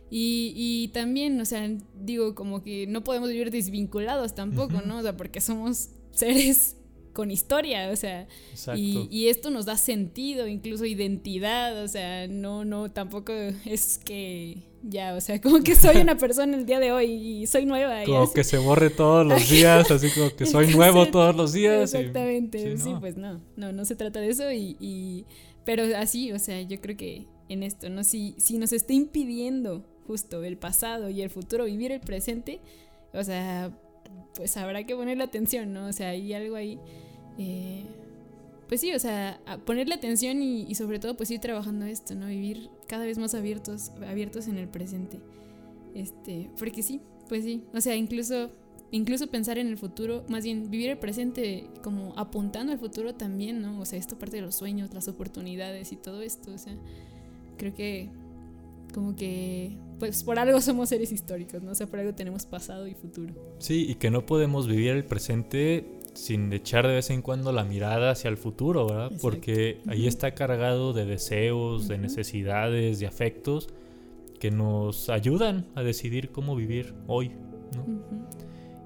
y, 0.10 0.54
y, 0.56 0.90
también, 0.90 1.40
o 1.40 1.46
sea, 1.46 1.68
digo, 2.00 2.36
como 2.36 2.62
que 2.62 2.86
no 2.86 3.04
podemos 3.04 3.30
vivir 3.30 3.50
desvinculados 3.50 4.36
tampoco, 4.36 4.82
¿no? 4.82 5.00
O 5.00 5.02
sea, 5.02 5.18
porque 5.18 5.42
somos 5.42 5.90
seres 6.12 6.76
con 7.14 7.32
historia, 7.32 7.90
o 7.92 7.96
sea, 7.96 8.28
y, 8.76 9.08
y, 9.12 9.28
esto 9.28 9.50
nos 9.50 9.66
da 9.66 9.78
sentido, 9.78 10.48
incluso 10.48 10.86
identidad, 10.86 11.84
o 11.84 11.88
sea, 11.88 12.28
no, 12.28 12.66
no, 12.66 12.92
tampoco 12.92 13.34
es 13.66 13.98
que 13.98 14.58
ya, 14.84 15.14
o 15.16 15.22
sea, 15.22 15.40
como 15.42 15.62
que 15.62 15.76
soy 15.76 15.98
una 15.98 16.18
persona 16.18 16.58
el 16.58 16.66
día 16.66 16.80
de 16.80 16.92
hoy 16.92 17.12
y 17.12 17.48
soy 17.48 17.66
nueva. 17.66 18.04
Como 18.06 18.32
que 18.32 18.44
se 18.44 18.58
borre 18.58 18.90
todos 18.90 19.26
los 19.26 19.50
días, 19.50 19.90
así 19.92 20.10
como 20.12 20.30
que 20.36 20.46
soy 20.46 20.68
nuevo 20.76 21.08
todos 21.08 21.36
los 21.36 21.54
días. 21.54 21.94
Exactamente, 21.94 22.78
sí, 22.78 22.94
pues 23.00 23.18
no, 23.18 23.42
no, 23.56 23.72
no 23.72 23.86
se 23.86 23.96
trata 23.96 24.20
de 24.20 24.30
eso 24.30 24.52
y, 24.52 24.78
y, 24.80 25.26
pero 25.66 25.84
así, 25.98 26.32
o 26.32 26.40
sea, 26.40 26.62
yo 26.62 26.80
creo 26.82 26.98
que 26.98 27.28
en 27.50 27.64
esto, 27.64 27.90
¿no? 27.90 28.04
Si, 28.04 28.36
si 28.38 28.58
nos 28.58 28.72
está 28.72 28.94
impidiendo 28.94 29.86
justo 30.08 30.44
el 30.44 30.58
pasado 30.58 31.10
y 31.10 31.22
el 31.22 31.30
futuro 31.30 31.66
vivir 31.66 31.92
el 31.92 32.00
presente, 32.00 32.62
o 33.14 33.24
sea, 33.24 33.72
pues 34.36 34.56
habrá 34.58 34.84
que 34.86 34.96
ponerle 34.96 35.24
atención, 35.24 35.74
¿no? 35.74 35.88
O 35.88 35.94
sea, 35.94 36.10
hay 36.10 36.34
algo 36.34 36.56
ahí. 36.56 36.80
Eh, 37.38 37.86
pues 38.68 38.80
sí, 38.80 38.94
o 38.94 39.00
sea, 39.00 39.42
ponerle 39.66 39.96
atención 39.96 40.42
y, 40.42 40.74
sobre 40.76 40.98
todo 40.98 41.18
pues 41.18 41.30
ir 41.30 41.42
trabajando 41.42 41.86
esto, 41.86 42.16
¿no? 42.16 42.28
Vivir 42.28 42.70
cada 42.88 43.06
vez 43.06 43.18
más 43.18 43.36
abiertos, 43.36 43.92
abiertos 44.08 44.48
en 44.48 44.58
el 44.58 44.70
presente. 44.70 45.20
Este, 45.94 46.50
porque 46.58 46.82
sí, 46.82 47.02
pues 47.28 47.44
sí, 47.44 47.64
o 47.74 47.82
sea, 47.82 47.98
incluso, 47.98 48.50
incluso 48.92 49.28
pensar 49.28 49.58
en 49.58 49.68
el 49.68 49.78
futuro, 49.78 50.24
más 50.30 50.46
bien 50.46 50.72
vivir 50.72 50.90
el 50.90 50.98
presente 50.98 51.68
como 51.84 52.14
apuntando 52.18 52.72
al 52.72 52.80
futuro 52.80 53.14
también, 53.14 53.62
¿no? 53.62 53.78
O 53.82 53.86
sea, 53.86 54.00
esto 54.00 54.18
parte 54.18 54.38
de 54.38 54.44
los 54.44 54.56
sueños, 54.56 54.94
las 54.94 55.10
oportunidades 55.10 55.92
y 55.92 55.98
todo 55.98 56.22
esto, 56.22 56.54
o 56.54 56.58
sea, 56.58 56.74
creo 57.58 57.74
que 57.76 58.10
como 58.94 59.18
que 59.18 59.76
pues 60.02 60.24
por 60.24 60.40
algo 60.40 60.60
somos 60.62 60.90
seres 60.90 61.12
históricos, 61.12 61.62
¿no? 61.62 61.74
O 61.74 61.76
sea, 61.76 61.86
por 61.86 62.00
algo 62.00 62.16
tenemos 62.16 62.48
pasado 62.48 62.88
y 62.88 62.96
futuro. 62.96 63.36
Sí, 63.60 63.86
y 63.88 63.96
que 63.96 64.10
no 64.10 64.26
podemos 64.26 64.68
vivir 64.68 64.90
el 64.90 65.06
presente 65.06 65.86
sin 66.16 66.52
echar 66.52 66.88
de 66.88 66.96
vez 66.96 67.12
en 67.12 67.22
cuando 67.22 67.52
la 67.52 67.64
mirada 67.64 68.10
hacia 68.10 68.28
el 68.30 68.38
futuro, 68.38 68.88
¿verdad? 68.88 69.12
Porque 69.22 69.80
ahí 69.88 70.08
está 70.08 70.34
cargado 70.34 70.94
de 70.94 71.06
deseos, 71.06 71.88
de 71.88 72.00
necesidades, 72.00 73.00
de 73.00 73.06
afectos 73.06 73.68
que 74.40 74.50
nos 74.50 75.08
ayudan 75.10 75.68
a 75.76 75.84
decidir 75.84 76.32
cómo 76.32 76.56
vivir 76.56 76.96
hoy, 77.06 77.30
¿no? 77.76 77.86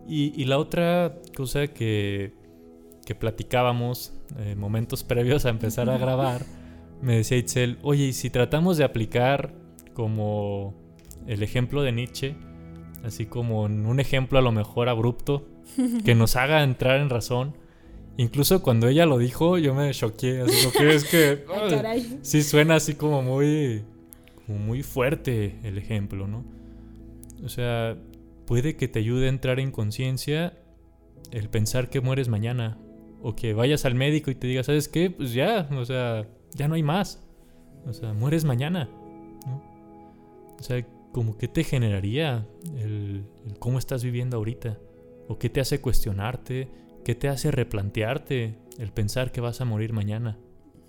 y, 0.05 0.43
la 0.43 0.57
otra 0.57 1.15
cosa 1.33 1.67
que, 1.67 2.33
que 3.05 3.15
platicábamos 3.15 4.11
eh, 4.39 4.55
momentos 4.55 5.03
previos 5.05 5.45
a 5.45 5.49
empezar 5.49 5.89
a 5.89 5.97
grabar, 5.97 6.45
me 7.01 7.15
decía 7.15 7.37
Itzel, 7.37 7.77
oye, 7.83 8.03
¿y 8.03 8.11
si 8.11 8.29
tratamos 8.29 8.75
de 8.75 8.83
aplicar 8.83 9.53
como 9.93 10.84
el 11.27 11.43
ejemplo 11.43 11.81
de 11.83 11.91
Nietzsche, 11.91 12.35
así 13.03 13.25
como 13.25 13.65
en 13.65 13.85
un 13.85 13.99
ejemplo 13.99 14.39
a 14.39 14.41
lo 14.41 14.51
mejor 14.51 14.89
abrupto, 14.89 15.47
que 16.03 16.15
nos 16.15 16.35
haga 16.35 16.63
entrar 16.63 16.99
en 16.99 17.09
razón. 17.09 17.55
Incluso 18.17 18.63
cuando 18.63 18.87
ella 18.87 19.05
lo 19.05 19.17
dijo, 19.17 19.57
yo 19.57 19.73
me 19.73 19.91
choqué, 19.91 20.41
así 20.41 20.69
que 20.77 20.95
es 20.95 21.03
que 21.03 21.43
ah, 21.53 21.95
sí 22.21 22.43
suena 22.43 22.75
así 22.75 22.95
como 22.95 23.21
muy 23.21 23.83
como 24.45 24.59
muy 24.59 24.83
fuerte 24.83 25.59
el 25.63 25.77
ejemplo, 25.77 26.27
¿no? 26.27 26.45
O 27.43 27.49
sea, 27.49 27.97
puede 28.45 28.75
que 28.77 28.87
te 28.87 28.99
ayude 28.99 29.25
a 29.25 29.29
entrar 29.29 29.59
en 29.59 29.71
conciencia 29.71 30.57
el 31.31 31.49
pensar 31.49 31.89
que 31.89 31.99
mueres 31.99 32.29
mañana 32.29 32.77
o 33.21 33.35
que 33.35 33.53
vayas 33.53 33.85
al 33.85 33.95
médico 33.95 34.31
y 34.31 34.35
te 34.35 34.47
diga, 34.47 34.63
¿sabes 34.63 34.87
qué? 34.87 35.09
Pues 35.09 35.33
ya, 35.33 35.67
o 35.71 35.83
sea, 35.83 36.27
ya 36.53 36.67
no 36.67 36.75
hay 36.75 36.83
más. 36.83 37.23
O 37.87 37.93
sea, 37.93 38.13
mueres 38.13 38.45
mañana. 38.45 38.89
¿no? 39.45 39.63
O 40.59 40.63
sea, 40.63 40.85
como 41.15 41.37
que 41.37 41.47
te 41.47 41.63
generaría 41.63 42.45
el, 42.77 43.23
cómo 43.59 43.79
estás 43.79 44.03
viviendo 44.03 44.35
ahorita. 44.35 44.77
¿O 45.29 45.39
qué 45.39 45.49
te 45.49 45.61
hace 45.61 45.79
cuestionarte? 45.79 46.67
¿Qué 47.05 47.15
te 47.15 47.29
hace 47.29 47.51
replantearte 47.51 48.57
el 48.79 48.91
pensar 48.91 49.31
que 49.31 49.39
vas 49.39 49.61
a 49.61 49.65
morir 49.65 49.93
mañana? 49.93 50.37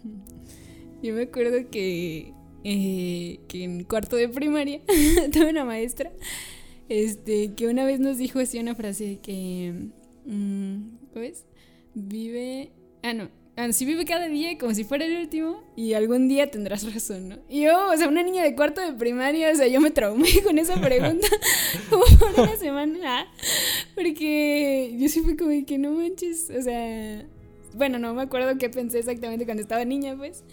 Yo 1.04 1.14
me 1.14 1.22
acuerdo 1.22 1.70
que, 1.70 2.32
eh, 2.64 3.38
que 3.46 3.62
en 3.62 3.84
cuarto 3.84 4.16
de 4.16 4.28
primaria 4.28 4.80
tuve 5.32 5.50
una 5.50 5.64
maestra 5.64 6.10
este, 6.88 7.54
que 7.54 7.68
una 7.68 7.84
vez 7.86 8.00
nos 8.00 8.18
dijo 8.18 8.40
así 8.40 8.58
una 8.58 8.74
frase 8.74 9.20
que, 9.22 9.90
mm, 10.24 11.14
¿ves? 11.14 11.46
Vive, 11.94 12.72
ah, 13.04 13.14
no, 13.14 13.28
Así 13.56 13.86
vive 13.86 14.04
cada 14.04 14.28
día 14.28 14.58
como 14.58 14.74
si 14.74 14.84
fuera 14.84 15.06
el 15.06 15.16
último 15.16 15.62
y 15.76 15.94
algún 15.94 16.28
día 16.28 16.50
tendrás 16.50 16.92
razón, 16.92 17.30
¿no? 17.30 17.38
Y 17.48 17.62
yo, 17.62 17.90
o 17.90 17.96
sea, 17.96 18.06
una 18.06 18.22
niña 18.22 18.42
de 18.42 18.54
cuarto 18.54 18.82
de 18.82 18.92
primaria, 18.92 19.50
o 19.50 19.54
sea, 19.54 19.66
yo 19.66 19.80
me 19.80 19.90
traumé 19.90 20.28
con 20.44 20.58
esa 20.58 20.78
pregunta 20.78 21.26
como 21.90 22.04
por 22.18 22.38
una 22.38 22.54
semana, 22.56 23.26
porque 23.94 24.94
yo 24.98 25.08
sí 25.08 25.22
fui 25.22 25.36
como 25.36 25.64
que 25.64 25.78
no 25.78 25.92
manches, 25.92 26.50
o 26.50 26.60
sea, 26.60 27.24
bueno, 27.72 27.98
no 27.98 28.12
me 28.12 28.22
acuerdo 28.22 28.58
qué 28.58 28.68
pensé 28.68 28.98
exactamente 28.98 29.46
cuando 29.46 29.62
estaba 29.62 29.86
niña, 29.86 30.14
pues, 30.18 30.44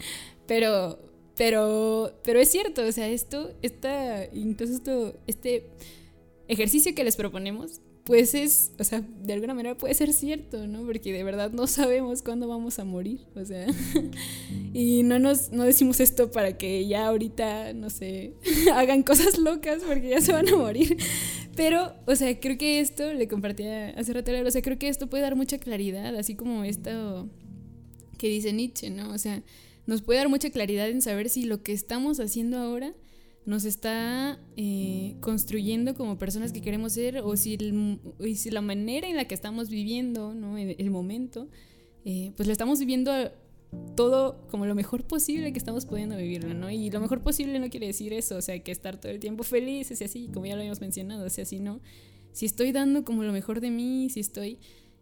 pero, 0.46 0.98
pero, 1.36 2.18
pero 2.24 2.40
es 2.40 2.50
cierto, 2.50 2.86
o 2.86 2.92
sea, 2.92 3.06
esto, 3.08 3.52
esta, 3.60 4.24
incluso 4.32 4.72
esto, 4.72 5.18
este 5.26 5.66
ejercicio 6.48 6.94
que 6.94 7.04
les 7.04 7.16
proponemos 7.16 7.82
pues 8.04 8.34
es, 8.34 8.72
o 8.78 8.84
sea, 8.84 9.02
de 9.22 9.32
alguna 9.32 9.54
manera 9.54 9.78
puede 9.78 9.94
ser 9.94 10.12
cierto, 10.12 10.66
¿no? 10.66 10.84
Porque 10.84 11.10
de 11.10 11.24
verdad 11.24 11.50
no 11.52 11.66
sabemos 11.66 12.20
cuándo 12.20 12.46
vamos 12.46 12.78
a 12.78 12.84
morir, 12.84 13.20
o 13.34 13.42
sea, 13.46 13.66
y 14.74 15.02
no 15.04 15.18
nos, 15.18 15.52
no 15.52 15.64
decimos 15.64 16.00
esto 16.00 16.30
para 16.30 16.58
que 16.58 16.86
ya 16.86 17.06
ahorita, 17.06 17.72
no 17.72 17.88
sé, 17.88 18.34
hagan 18.74 19.02
cosas 19.02 19.38
locas 19.38 19.82
porque 19.86 20.10
ya 20.10 20.20
se 20.20 20.32
van 20.32 20.46
a 20.50 20.56
morir, 20.56 20.98
pero, 21.56 21.94
o 22.06 22.14
sea, 22.14 22.38
creo 22.38 22.58
que 22.58 22.80
esto, 22.80 23.10
le 23.14 23.26
compartía 23.26 23.88
hace 23.96 24.12
rato, 24.12 24.32
o 24.32 24.50
sea, 24.50 24.60
creo 24.60 24.78
que 24.78 24.88
esto 24.88 25.08
puede 25.08 25.22
dar 25.22 25.34
mucha 25.34 25.56
claridad, 25.56 26.14
así 26.14 26.34
como 26.34 26.62
esto 26.64 27.30
que 28.18 28.28
dice 28.28 28.52
Nietzsche, 28.52 28.90
¿no? 28.90 29.12
O 29.12 29.18
sea, 29.18 29.42
nos 29.86 30.02
puede 30.02 30.18
dar 30.18 30.28
mucha 30.28 30.50
claridad 30.50 30.90
en 30.90 31.00
saber 31.00 31.30
si 31.30 31.44
lo 31.44 31.62
que 31.62 31.72
estamos 31.72 32.20
haciendo 32.20 32.58
ahora 32.58 32.94
nos 33.46 33.64
está 33.64 34.38
eh, 34.56 35.16
construyendo 35.20 35.94
como 35.94 36.18
personas 36.18 36.52
que 36.52 36.62
queremos 36.62 36.92
ser 36.92 37.18
o 37.18 37.36
si, 37.36 37.58
si, 38.36 38.50
la 38.50 38.62
manera 38.62 39.08
en 39.08 39.16
la 39.16 39.26
que 39.26 39.34
estamos 39.34 39.68
viviendo, 39.68 40.34
¿no? 40.34 40.56
el, 40.56 40.76
el 40.78 40.90
momento, 40.90 41.48
eh, 42.04 42.32
pues 42.36 42.46
lo 42.46 42.52
estamos 42.52 42.80
viviendo 42.80 43.12
todo 43.96 44.46
como 44.50 44.66
lo 44.66 44.74
mejor 44.74 45.04
posible 45.04 45.52
que 45.52 45.58
estamos 45.58 45.86
pudiendo 45.86 46.16
vivirlo, 46.16 46.54
¿no? 46.54 46.70
Y 46.70 46.90
lo 46.90 47.00
mejor 47.00 47.22
posible 47.22 47.58
no 47.58 47.68
quiere 47.70 47.88
decir 47.88 48.12
eso, 48.12 48.36
o 48.36 48.42
sea, 48.42 48.58
que 48.60 48.72
estar 48.72 49.00
todo 49.00 49.10
el 49.10 49.18
tiempo 49.18 49.42
felices 49.42 50.00
y 50.00 50.04
así, 50.04 50.30
como 50.32 50.46
ya 50.46 50.54
lo 50.54 50.60
habíamos 50.60 50.80
mencionado, 50.80 51.26
o 51.26 51.30
sea, 51.30 51.44
si 51.44 51.60
no, 51.60 51.80
si 52.32 52.46
estoy 52.46 52.72
dando 52.72 53.04
como 53.04 53.22
lo 53.22 53.32
mejor 53.32 53.60
de 53.60 53.70
mí, 53.70 54.08
si 54.10 54.20
estoy, 54.20 54.58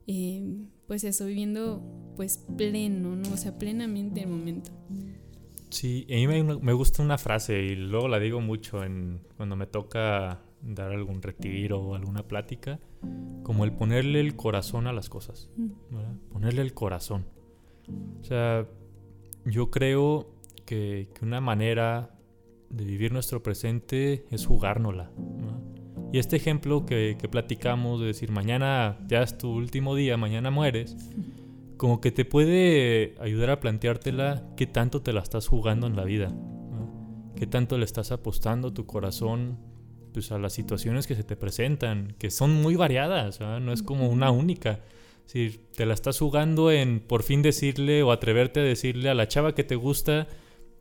eh, 0.07 0.43
pues 0.87 1.05
eso, 1.05 1.27
viviendo 1.27 1.83
pues 2.17 2.45
pleno, 2.57 3.17
¿no? 3.17 3.33
O 3.33 3.37
sea, 3.37 3.59
plenamente 3.59 4.21
el 4.21 4.29
momento. 4.29 4.71
Sí, 5.73 6.07
a 6.11 6.15
mí 6.15 6.27
me, 6.43 6.73
gusta 6.75 7.03
una 7.03 7.17
frase 7.17 7.59
y 7.63 7.75
luego 7.75 8.07
la 8.07 8.19
digo 8.19 8.43
mucho 8.43 8.85
en, 8.85 9.23
cuando 9.39 9.57
me 9.57 9.67
toca 9.67 10.43
dar 10.61 10.93
algún 10.93 11.23
retiro 11.23 11.81
o 11.81 11.95
alguna 11.95 12.29
plática, 12.29 12.79
como 13.43 13.65
el 13.65 13.73
ponerle 13.73 14.21
el 14.21 14.37
corazón 14.37 14.87
a 14.87 14.93
las 14.93 15.09
cosas, 15.09 15.49
mm. 15.57 16.31
ponerle 16.31 16.61
el 16.61 16.75
corazón. 16.75 17.25
O 18.21 18.23
sea, 18.23 18.67
yo 19.47 19.71
creo 19.71 20.35
que, 20.67 21.09
una 21.23 21.41
manera 21.41 22.19
de 22.69 22.85
vivir 22.85 23.11
nuestro 23.11 23.43
presente 23.43 24.27
es 24.31 24.45
jugárnosla. 24.45 25.11
Y 26.13 26.19
este 26.19 26.37
ejemplo 26.37 26.85
que, 26.85 27.17
que, 27.19 27.29
platicamos 27.29 27.99
de 27.99 28.09
decir, 28.09 28.31
mañana 28.31 28.99
ya 29.09 29.23
es 29.23 29.39
tu 29.39 29.49
último 29.49 29.95
día, 29.95 30.19
mañana 30.19 30.51
mueres, 30.51 30.95
como 31.83 32.01
que 32.01 32.13
te 32.13 32.25
puede 32.25 33.17
ayudar 33.19 33.51
a 33.51 33.59
planteártela 33.59 34.45
qué 34.57 34.69
tanto 34.69 35.03
te 35.03 35.13
la 35.13 35.21
estás 35.21 35.49
jugando 35.49 35.89
en 35.89 35.97
la 35.97 36.05
vida, 36.05 36.33
qué 37.35 37.49
tanto 37.49 37.77
le 37.77 37.85
estás 37.85 38.13
apostando 38.13 38.73
tu 38.73 38.87
corazón 38.87 39.59
pues, 40.13 40.31
a 40.31 40.39
las 40.39 40.53
situaciones 40.53 41.09
que 41.09 41.17
se 41.17 41.25
te 41.25 41.35
presentan, 41.35 42.15
que 42.21 42.31
son 42.31 42.55
muy 42.63 42.77
variadas, 42.77 43.41
no 43.41 43.73
es 43.73 43.83
como 43.83 44.09
una 44.11 44.31
única. 44.31 44.79
Si 45.27 45.59
te 45.75 45.85
la 45.85 45.95
estás 45.95 46.21
jugando 46.21 46.71
en 46.71 47.01
por 47.01 47.25
fin 47.25 47.43
decirle 47.43 48.05
o 48.05 48.13
atreverte 48.13 48.61
a 48.61 48.63
decirle 48.63 49.09
a 49.09 49.15
la 49.15 49.27
chava 49.27 49.57
que 49.57 49.65
te 49.65 49.75
gusta, 49.75 50.29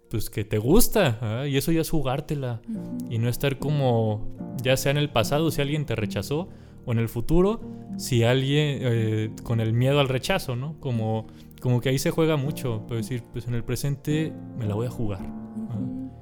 pues 0.08 0.30
que 0.30 0.44
te 0.44 0.60
gusta, 0.60 1.48
y 1.48 1.58
eso 1.58 1.72
ya 1.72 1.82
es 1.82 1.90
jugártela, 1.90 2.62
y 3.10 3.18
no 3.18 3.28
estar 3.28 3.58
como, 3.58 4.38
ya 4.62 4.78
sea 4.78 4.92
en 4.92 4.98
el 4.98 5.10
pasado, 5.10 5.50
si 5.50 5.62
alguien 5.62 5.88
te 5.88 5.96
rechazó, 5.96 6.50
o 6.86 6.92
en 6.92 7.00
el 7.00 7.10
futuro 7.10 7.62
si 7.98 8.24
alguien 8.24 8.80
eh, 8.82 9.30
con 9.44 9.60
el 9.60 9.74
miedo 9.74 10.00
al 10.00 10.10
rechazo, 10.10 10.56
¿no? 10.56 10.80
Como, 10.80 11.28
como 11.62 11.82
que 11.82 11.90
ahí 11.90 12.00
se 12.00 12.12
juega 12.12 12.38
mucho, 12.38 12.86
puedo 12.88 13.02
decir, 13.02 13.24
pues 13.32 13.48
en 13.48 13.54
el 13.54 13.64
presente 13.64 14.34
me 14.58 14.66
la 14.66 14.76
voy 14.76 14.88
a 14.88 14.92
jugar 14.92 15.20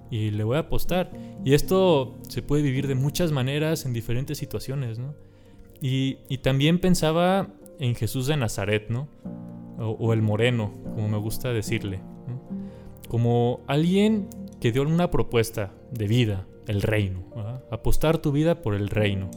y 0.09 0.31
le 0.31 0.43
voy 0.43 0.57
a 0.57 0.61
apostar. 0.61 1.11
Y 1.43 1.53
esto 1.53 2.17
se 2.27 2.41
puede 2.41 2.63
vivir 2.63 2.87
de 2.87 2.95
muchas 2.95 3.31
maneras 3.31 3.85
en 3.85 3.93
diferentes 3.93 4.37
situaciones, 4.37 4.99
¿no? 4.99 5.13
Y, 5.81 6.17
y 6.27 6.39
también 6.39 6.79
pensaba 6.79 7.53
en 7.79 7.95
Jesús 7.95 8.27
de 8.27 8.37
Nazaret, 8.37 8.89
¿no? 8.89 9.07
O, 9.77 10.11
el 10.11 10.21
moreno, 10.21 10.73
como 10.93 11.07
me 11.07 11.17
gusta 11.17 11.53
decirle, 11.53 12.01
como 13.07 13.61
alguien 13.65 14.27
que 14.59 14.73
dio 14.73 14.81
una 14.83 15.09
propuesta 15.09 15.73
de 15.91 16.05
vida, 16.05 16.47
el 16.67 16.81
reino, 16.81 17.23
apostar 17.71 18.17
tu 18.17 18.33
vida 18.33 18.61
por 18.61 18.75
el 18.75 18.89
reino 18.89 19.31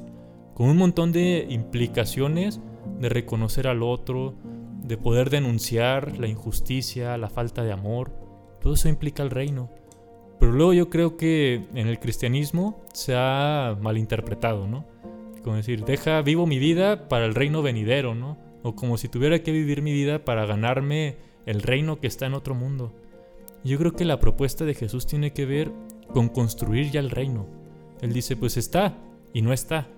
con 0.62 0.70
un 0.70 0.76
montón 0.76 1.10
de 1.10 1.44
implicaciones 1.50 2.60
de 3.00 3.08
reconocer 3.08 3.66
al 3.66 3.82
otro, 3.82 4.36
de 4.84 4.96
poder 4.96 5.28
denunciar 5.28 6.16
la 6.18 6.28
injusticia, 6.28 7.18
la 7.18 7.28
falta 7.28 7.64
de 7.64 7.72
amor. 7.72 8.12
Todo 8.60 8.74
eso 8.74 8.88
implica 8.88 9.24
el 9.24 9.30
reino. 9.30 9.70
Pero 10.38 10.52
luego 10.52 10.72
yo 10.72 10.88
creo 10.88 11.16
que 11.16 11.66
en 11.74 11.88
el 11.88 11.98
cristianismo 11.98 12.80
se 12.92 13.16
ha 13.16 13.76
malinterpretado, 13.80 14.68
¿no? 14.68 14.86
Como 15.42 15.56
decir, 15.56 15.84
deja 15.84 16.22
vivo 16.22 16.46
mi 16.46 16.60
vida 16.60 17.08
para 17.08 17.24
el 17.24 17.34
reino 17.34 17.60
venidero, 17.60 18.14
¿no? 18.14 18.38
O 18.62 18.76
como 18.76 18.98
si 18.98 19.08
tuviera 19.08 19.42
que 19.42 19.50
vivir 19.50 19.82
mi 19.82 19.92
vida 19.92 20.24
para 20.24 20.46
ganarme 20.46 21.16
el 21.44 21.62
reino 21.62 21.98
que 21.98 22.06
está 22.06 22.26
en 22.26 22.34
otro 22.34 22.54
mundo. 22.54 22.92
Yo 23.64 23.78
creo 23.78 23.94
que 23.94 24.04
la 24.04 24.20
propuesta 24.20 24.64
de 24.64 24.74
Jesús 24.74 25.08
tiene 25.08 25.32
que 25.32 25.44
ver 25.44 25.72
con 26.14 26.28
construir 26.28 26.92
ya 26.92 27.00
el 27.00 27.10
reino. 27.10 27.48
Él 28.00 28.12
dice, 28.12 28.36
pues 28.36 28.56
está 28.56 28.96
y 29.32 29.42
no 29.42 29.52
está. 29.52 29.88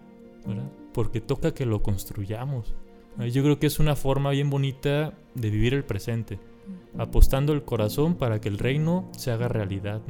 Porque 0.93 1.21
toca 1.21 1.53
que 1.53 1.67
lo 1.67 1.83
construyamos. 1.83 2.75
Yo 3.19 3.43
creo 3.43 3.59
que 3.59 3.67
es 3.67 3.79
una 3.79 3.97
forma 3.97 4.31
bien 4.31 4.51
bonita 4.51 5.15
de 5.35 5.51
vivir 5.51 5.75
el 5.75 5.85
presente, 5.85 6.39
apostando 6.99 7.53
el 7.53 7.63
corazón 7.65 8.17
para 8.17 8.41
que 8.41 8.49
el 8.49 8.59
reino 8.59 9.09
se 9.17 9.31
haga 9.31 9.49
realidad, 9.49 10.03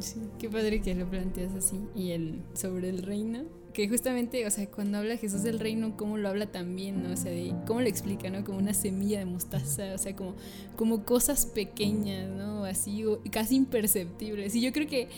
Sí, 0.00 0.20
qué 0.38 0.50
padre 0.50 0.82
que 0.82 0.94
lo 0.94 1.08
planteas 1.08 1.54
así. 1.54 1.80
Y 1.94 2.10
el 2.10 2.42
sobre 2.52 2.90
el 2.90 3.02
reino, 3.02 3.44
que 3.72 3.88
justamente, 3.88 4.46
o 4.46 4.50
sea, 4.50 4.68
cuando 4.70 4.98
habla 4.98 5.16
Jesús 5.16 5.42
del 5.42 5.60
reino, 5.60 5.96
cómo 5.96 6.18
lo 6.18 6.28
habla 6.28 6.46
también, 6.46 7.02
¿no? 7.02 7.12
O 7.12 7.16
sea, 7.16 7.32
cómo 7.66 7.80
lo 7.80 7.86
explica, 7.86 8.28
¿no? 8.28 8.44
Como 8.44 8.58
una 8.58 8.74
semilla 8.74 9.20
de 9.20 9.24
mostaza, 9.24 9.94
o 9.94 9.98
sea, 9.98 10.14
como, 10.14 10.34
como 10.76 11.04
cosas 11.04 11.46
pequeñas, 11.46 12.28
¿no? 12.28 12.64
Así, 12.64 13.04
casi 13.30 13.56
imperceptibles. 13.56 14.54
Y 14.54 14.60
yo 14.60 14.72
creo 14.72 14.86
que 14.86 15.08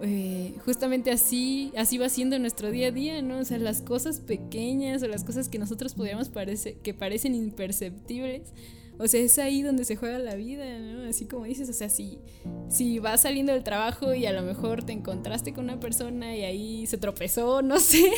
eh, 0.00 0.54
justamente 0.64 1.10
así, 1.10 1.72
así 1.76 1.98
va 1.98 2.08
siendo 2.08 2.38
nuestro 2.38 2.70
día 2.70 2.88
a 2.88 2.90
día, 2.90 3.22
¿no? 3.22 3.38
O 3.38 3.44
sea, 3.44 3.58
las 3.58 3.82
cosas 3.82 4.20
pequeñas 4.20 5.02
o 5.02 5.08
las 5.08 5.24
cosas 5.24 5.48
que 5.48 5.58
nosotros 5.58 5.94
podríamos 5.94 6.28
parecer, 6.28 6.74
que 6.76 6.94
parecen 6.94 7.34
imperceptibles, 7.34 8.52
o 8.98 9.08
sea, 9.08 9.20
es 9.20 9.38
ahí 9.38 9.62
donde 9.62 9.84
se 9.84 9.96
juega 9.96 10.18
la 10.18 10.34
vida, 10.34 10.78
¿no? 10.78 11.08
Así 11.08 11.26
como 11.26 11.44
dices, 11.44 11.68
o 11.68 11.72
sea, 11.72 11.88
si, 11.88 12.18
si 12.68 12.98
vas 12.98 13.22
saliendo 13.22 13.52
del 13.52 13.64
trabajo 13.64 14.14
y 14.14 14.26
a 14.26 14.32
lo 14.32 14.42
mejor 14.42 14.84
te 14.84 14.92
encontraste 14.92 15.52
con 15.52 15.64
una 15.64 15.80
persona 15.80 16.36
y 16.36 16.42
ahí 16.42 16.86
se 16.86 16.98
tropezó, 16.98 17.62
no 17.62 17.80
sé, 17.80 18.10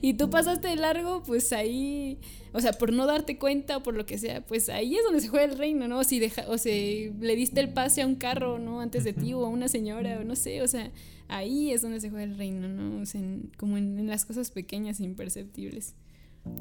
y 0.00 0.14
tú 0.14 0.30
pasaste 0.30 0.68
de 0.68 0.76
largo, 0.76 1.22
pues 1.22 1.52
ahí, 1.52 2.18
o 2.52 2.60
sea, 2.60 2.72
por 2.72 2.92
no 2.92 3.06
darte 3.06 3.38
cuenta 3.38 3.78
o 3.78 3.82
por 3.82 3.94
lo 3.94 4.06
que 4.06 4.18
sea, 4.18 4.44
pues 4.44 4.68
ahí 4.68 4.96
es 4.96 5.04
donde 5.04 5.20
se 5.20 5.28
juega 5.28 5.44
el 5.44 5.58
reino, 5.58 5.88
¿no? 5.88 6.04
Si 6.04 6.18
deja, 6.18 6.44
o 6.48 6.58
sea, 6.58 6.72
le 6.72 7.36
diste 7.36 7.60
el 7.60 7.72
pase 7.72 8.02
a 8.02 8.06
un 8.06 8.14
carro, 8.14 8.58
¿no? 8.58 8.80
Antes 8.80 9.04
de 9.04 9.12
ti 9.12 9.34
o 9.34 9.44
a 9.44 9.48
una 9.48 9.68
señora, 9.68 10.18
o 10.20 10.24
no 10.24 10.36
sé, 10.36 10.62
o 10.62 10.68
sea, 10.68 10.90
ahí 11.32 11.72
es 11.72 11.82
donde 11.82 12.00
se 12.00 12.10
juega 12.10 12.24
el 12.24 12.36
reino, 12.36 12.68
¿no? 12.68 13.02
O 13.02 13.06
sea, 13.06 13.20
como 13.56 13.76
en, 13.76 14.06
las 14.06 14.24
cosas 14.24 14.50
pequeñas 14.50 15.00
e 15.00 15.04
imperceptibles. 15.04 15.94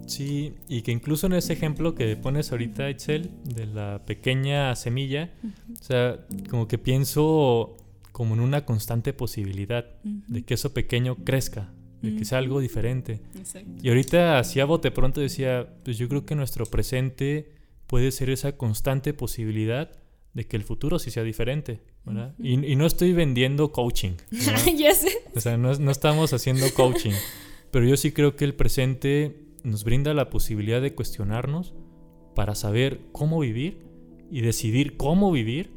Sí, 0.05 0.53
y 0.67 0.81
que 0.81 0.91
incluso 0.91 1.27
en 1.27 1.33
ese 1.33 1.53
ejemplo 1.53 1.95
que 1.95 2.15
pones 2.15 2.51
ahorita, 2.51 2.89
Excel, 2.89 3.31
de 3.43 3.65
la 3.65 4.03
pequeña 4.05 4.75
semilla, 4.75 5.31
o 5.79 5.83
sea, 5.83 6.19
como 6.49 6.67
que 6.67 6.77
pienso 6.77 7.77
como 8.11 8.35
en 8.35 8.41
una 8.41 8.65
constante 8.65 9.13
posibilidad 9.13 9.85
de 10.03 10.43
que 10.43 10.53
eso 10.53 10.73
pequeño 10.73 11.15
crezca, 11.23 11.71
de 12.01 12.15
que 12.15 12.25
sea 12.25 12.39
algo 12.39 12.59
diferente. 12.59 13.21
Exacto. 13.35 13.71
Y 13.81 13.89
ahorita, 13.89 14.39
así 14.39 14.59
a 14.59 14.65
bote 14.65 14.91
pronto 14.91 15.21
decía, 15.21 15.67
pues 15.83 15.97
yo 15.97 16.07
creo 16.09 16.25
que 16.25 16.35
nuestro 16.35 16.65
presente 16.65 17.53
puede 17.87 18.11
ser 18.11 18.29
esa 18.29 18.57
constante 18.57 19.13
posibilidad 19.13 19.91
de 20.33 20.45
que 20.45 20.57
el 20.57 20.63
futuro 20.63 20.99
sí 20.99 21.11
sea 21.11 21.23
diferente. 21.23 21.81
¿verdad? 22.03 22.33
y, 22.39 22.75
no 22.75 22.85
estoy 22.85 23.13
vendiendo 23.13 23.71
coaching. 23.71 24.13
ya 24.77 24.93
sé. 24.93 25.09
O 25.35 25.39
sea, 25.39 25.57
no, 25.57 25.73
no, 25.75 25.91
estamos 25.91 26.33
haciendo 26.33 26.65
coaching. 26.73 27.13
pero 27.71 27.85
yo 27.85 27.95
sí 27.95 28.11
creo 28.11 28.35
que 28.35 28.45
el 28.45 28.55
presente 28.55 29.50
nos 29.63 29.83
brinda 29.83 30.13
la 30.13 30.29
posibilidad 30.29 30.81
de 30.81 30.93
cuestionarnos 30.93 31.73
para 32.35 32.55
saber 32.55 33.01
cómo 33.11 33.39
vivir 33.39 33.79
y 34.29 34.41
decidir 34.41 34.97
cómo 34.97 35.31
vivir 35.31 35.71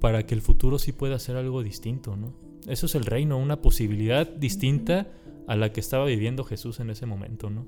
para 0.00 0.26
que 0.26 0.34
el 0.34 0.42
futuro 0.42 0.78
sí 0.78 0.92
pueda 0.92 1.18
ser 1.18 1.36
algo 1.36 1.62
distinto, 1.62 2.16
¿no? 2.16 2.34
Eso 2.66 2.86
es 2.86 2.94
el 2.94 3.04
reino, 3.04 3.38
una 3.38 3.60
posibilidad 3.60 4.26
distinta 4.26 5.08
a 5.46 5.56
la 5.56 5.72
que 5.72 5.80
estaba 5.80 6.06
viviendo 6.06 6.44
Jesús 6.44 6.80
en 6.80 6.90
ese 6.90 7.06
momento, 7.06 7.50
¿no? 7.50 7.66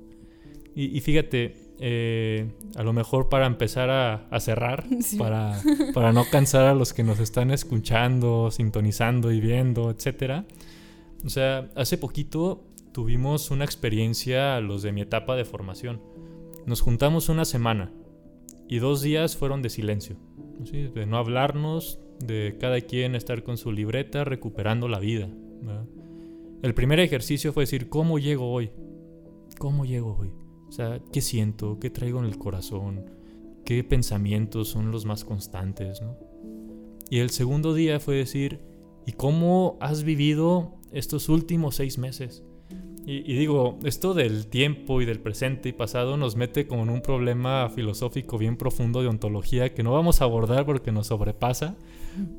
Y, 0.79 1.01
fíjate, 1.01 1.55
eh, 1.79 2.51
a 2.75 2.83
lo 2.83 2.93
mejor 2.93 3.29
para 3.29 3.47
empezar 3.47 3.89
a, 3.89 4.39
cerrar, 4.39 4.85
para, 5.17 5.59
para, 5.95 6.13
no 6.13 6.23
cansar 6.29 6.65
a 6.65 6.75
los 6.75 6.93
que 6.93 7.03
nos 7.03 7.19
están 7.19 7.49
escuchando, 7.49 8.51
sintonizando 8.51 9.31
y 9.31 9.39
viendo, 9.39 9.89
etc. 9.89 10.43
O 11.25 11.29
sea, 11.29 11.71
hace 11.75 11.97
poquito 11.97 12.66
tuvimos 12.97 13.51
una 13.51 13.63
experiencia, 13.63 14.59
los 14.59 14.81
de 14.81 14.91
mi 14.91 15.01
etapa 15.01 15.35
de 15.35 15.45
formación. 15.45 16.01
Nos 16.65 16.81
juntamos 16.81 17.29
una 17.29 17.45
semana 17.45 17.93
y 18.67 18.79
dos 18.79 19.03
días 19.03 19.37
fueron 19.37 19.61
de 19.61 19.69
silencio, 19.69 20.15
de 20.71 21.05
no 21.05 21.17
hablarnos, 21.19 21.99
de 22.25 22.57
cada 22.59 22.81
quien 22.81 23.13
estar 23.13 23.43
con 23.43 23.57
su 23.57 23.71
libreta 23.71 24.23
recuperando 24.23 24.87
la 24.87 24.97
vida. 24.97 25.29
El 26.63 26.73
primer 26.73 26.99
ejercicio 26.99 27.53
fue 27.53 27.65
decir, 27.65 27.87
¿cómo 27.87 28.17
llego 28.17 28.51
hoy? 28.51 28.71
¿Cómo 29.59 29.85
llego 29.85 30.17
hoy? 30.19 30.31
O 30.67 30.71
sea, 30.71 30.99
¿qué 31.13 31.21
siento? 31.21 31.77
¿Qué 31.79 31.91
traigo 31.91 32.17
en 32.17 32.25
el 32.25 32.39
corazón? 32.39 33.05
¿Qué 33.63 33.83
pensamientos 33.83 34.69
son 34.69 34.89
los 34.89 35.05
más 35.05 35.23
constantes? 35.23 36.01
Y 37.11 37.19
el 37.19 37.29
segundo 37.29 37.75
día 37.75 37.99
fue 37.99 38.15
decir, 38.15 38.59
¿y 39.05 39.11
cómo 39.11 39.77
has 39.81 40.01
vivido 40.01 40.79
estos 40.91 41.29
últimos 41.29 41.75
seis 41.75 41.99
meses? 41.99 42.43
Y, 43.09 43.37
digo, 43.37 43.79
esto 43.85 44.13
del 44.13 44.47
tiempo 44.47 45.01
y 45.01 45.05
del 45.05 45.21
presente 45.21 45.69
y 45.69 45.71
pasado 45.71 46.17
nos 46.17 46.35
mete 46.35 46.67
como 46.67 46.83
en 46.83 46.89
un 46.89 47.01
problema 47.01 47.69
filosófico 47.69 48.37
bien 48.37 48.57
profundo 48.57 49.01
de 49.01 49.07
ontología 49.07 49.73
que 49.73 49.81
no 49.81 49.93
vamos 49.93 50.19
a 50.19 50.25
abordar 50.25 50.65
porque 50.65 50.91
nos 50.91 51.07
sobrepasa. 51.07 51.77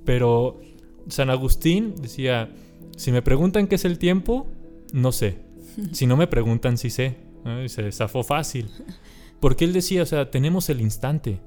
Pero 0.05 0.61
San 1.09 1.31
Agustín 1.31 1.95
decía, 1.97 2.55
si 2.99 3.13
me 3.13 3.23
preguntan 3.23 3.67
qué 3.67 3.77
es 3.77 3.87
el 3.87 3.99
tiempo, 3.99 4.47
no 4.93 5.11
sé. 5.11 5.39
Si 5.93 6.07
no 6.07 6.19
me 6.19 6.27
preguntan, 6.27 6.77
sí 6.77 6.91
sé. 6.91 7.17
Y 7.65 7.71
se 7.71 7.91
zafó 7.91 8.23
fácil. 8.23 8.71
Porque 9.41 9.65
él 9.65 9.73
decía, 9.73 10.03
o 10.03 10.07
sea, 10.07 10.31
tenemos 10.31 10.69
el 10.69 10.83
instante. 10.83 11.41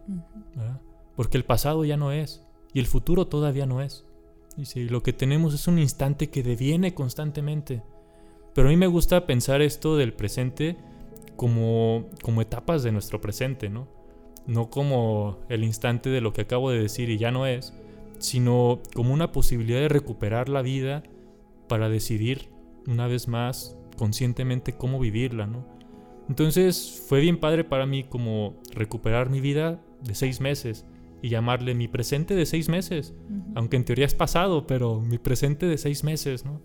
Porque 1.15 1.37
el 1.37 1.45
pasado 1.45 1.85
ya 1.85 1.95
no 1.95 2.11
es. 2.11 2.43
Y 2.73 2.79
el 2.79 2.87
futuro 2.87 3.27
todavía 3.27 3.67
no 3.67 3.81
es. 3.81 4.03
Y 4.57 4.89
lo 4.89 5.03
que 5.03 5.13
tenemos 5.13 5.53
es 5.53 5.67
un 5.67 5.77
instante 5.77 6.31
que 6.31 6.41
deviene 6.41 6.95
constantemente. 6.95 7.83
Pero 8.53 8.67
a 8.67 8.71
mí 8.71 8.77
me 8.77 8.87
gusta 8.87 9.25
pensar 9.25 9.61
esto 9.61 9.97
del 9.97 10.13
presente 10.13 10.77
como, 11.35 12.09
como 12.21 12.41
etapas 12.41 12.83
de 12.83 12.91
nuestro 12.91 13.21
presente, 13.21 13.69
¿no? 13.69 13.87
No 14.47 14.69
como 14.69 15.39
el 15.49 15.63
instante 15.63 16.09
de 16.09 16.21
lo 16.21 16.33
que 16.33 16.41
acabo 16.41 16.71
de 16.71 16.81
decir 16.81 17.09
y 17.09 17.17
ya 17.17 17.31
no 17.31 17.45
es, 17.47 17.73
sino 18.19 18.81
como 18.93 19.13
una 19.13 19.31
posibilidad 19.31 19.79
de 19.79 19.89
recuperar 19.89 20.49
la 20.49 20.61
vida 20.61 21.03
para 21.67 21.89
decidir 21.89 22.49
una 22.87 23.07
vez 23.07 23.27
más 23.27 23.77
conscientemente 23.97 24.73
cómo 24.73 24.99
vivirla, 24.99 25.47
¿no? 25.47 25.65
Entonces 26.27 27.03
fue 27.07 27.19
bien 27.19 27.39
padre 27.39 27.63
para 27.63 27.85
mí 27.85 28.03
como 28.03 28.55
recuperar 28.73 29.29
mi 29.29 29.41
vida 29.41 29.81
de 30.01 30.15
seis 30.15 30.41
meses 30.41 30.85
y 31.21 31.29
llamarle 31.29 31.75
mi 31.75 31.87
presente 31.87 32.35
de 32.35 32.45
seis 32.45 32.69
meses, 32.69 33.13
aunque 33.53 33.77
en 33.77 33.85
teoría 33.85 34.05
es 34.05 34.15
pasado, 34.15 34.65
pero 34.65 34.99
mi 34.99 35.17
presente 35.17 35.65
de 35.67 35.77
seis 35.77 36.03
meses, 36.03 36.45
¿no? 36.45 36.61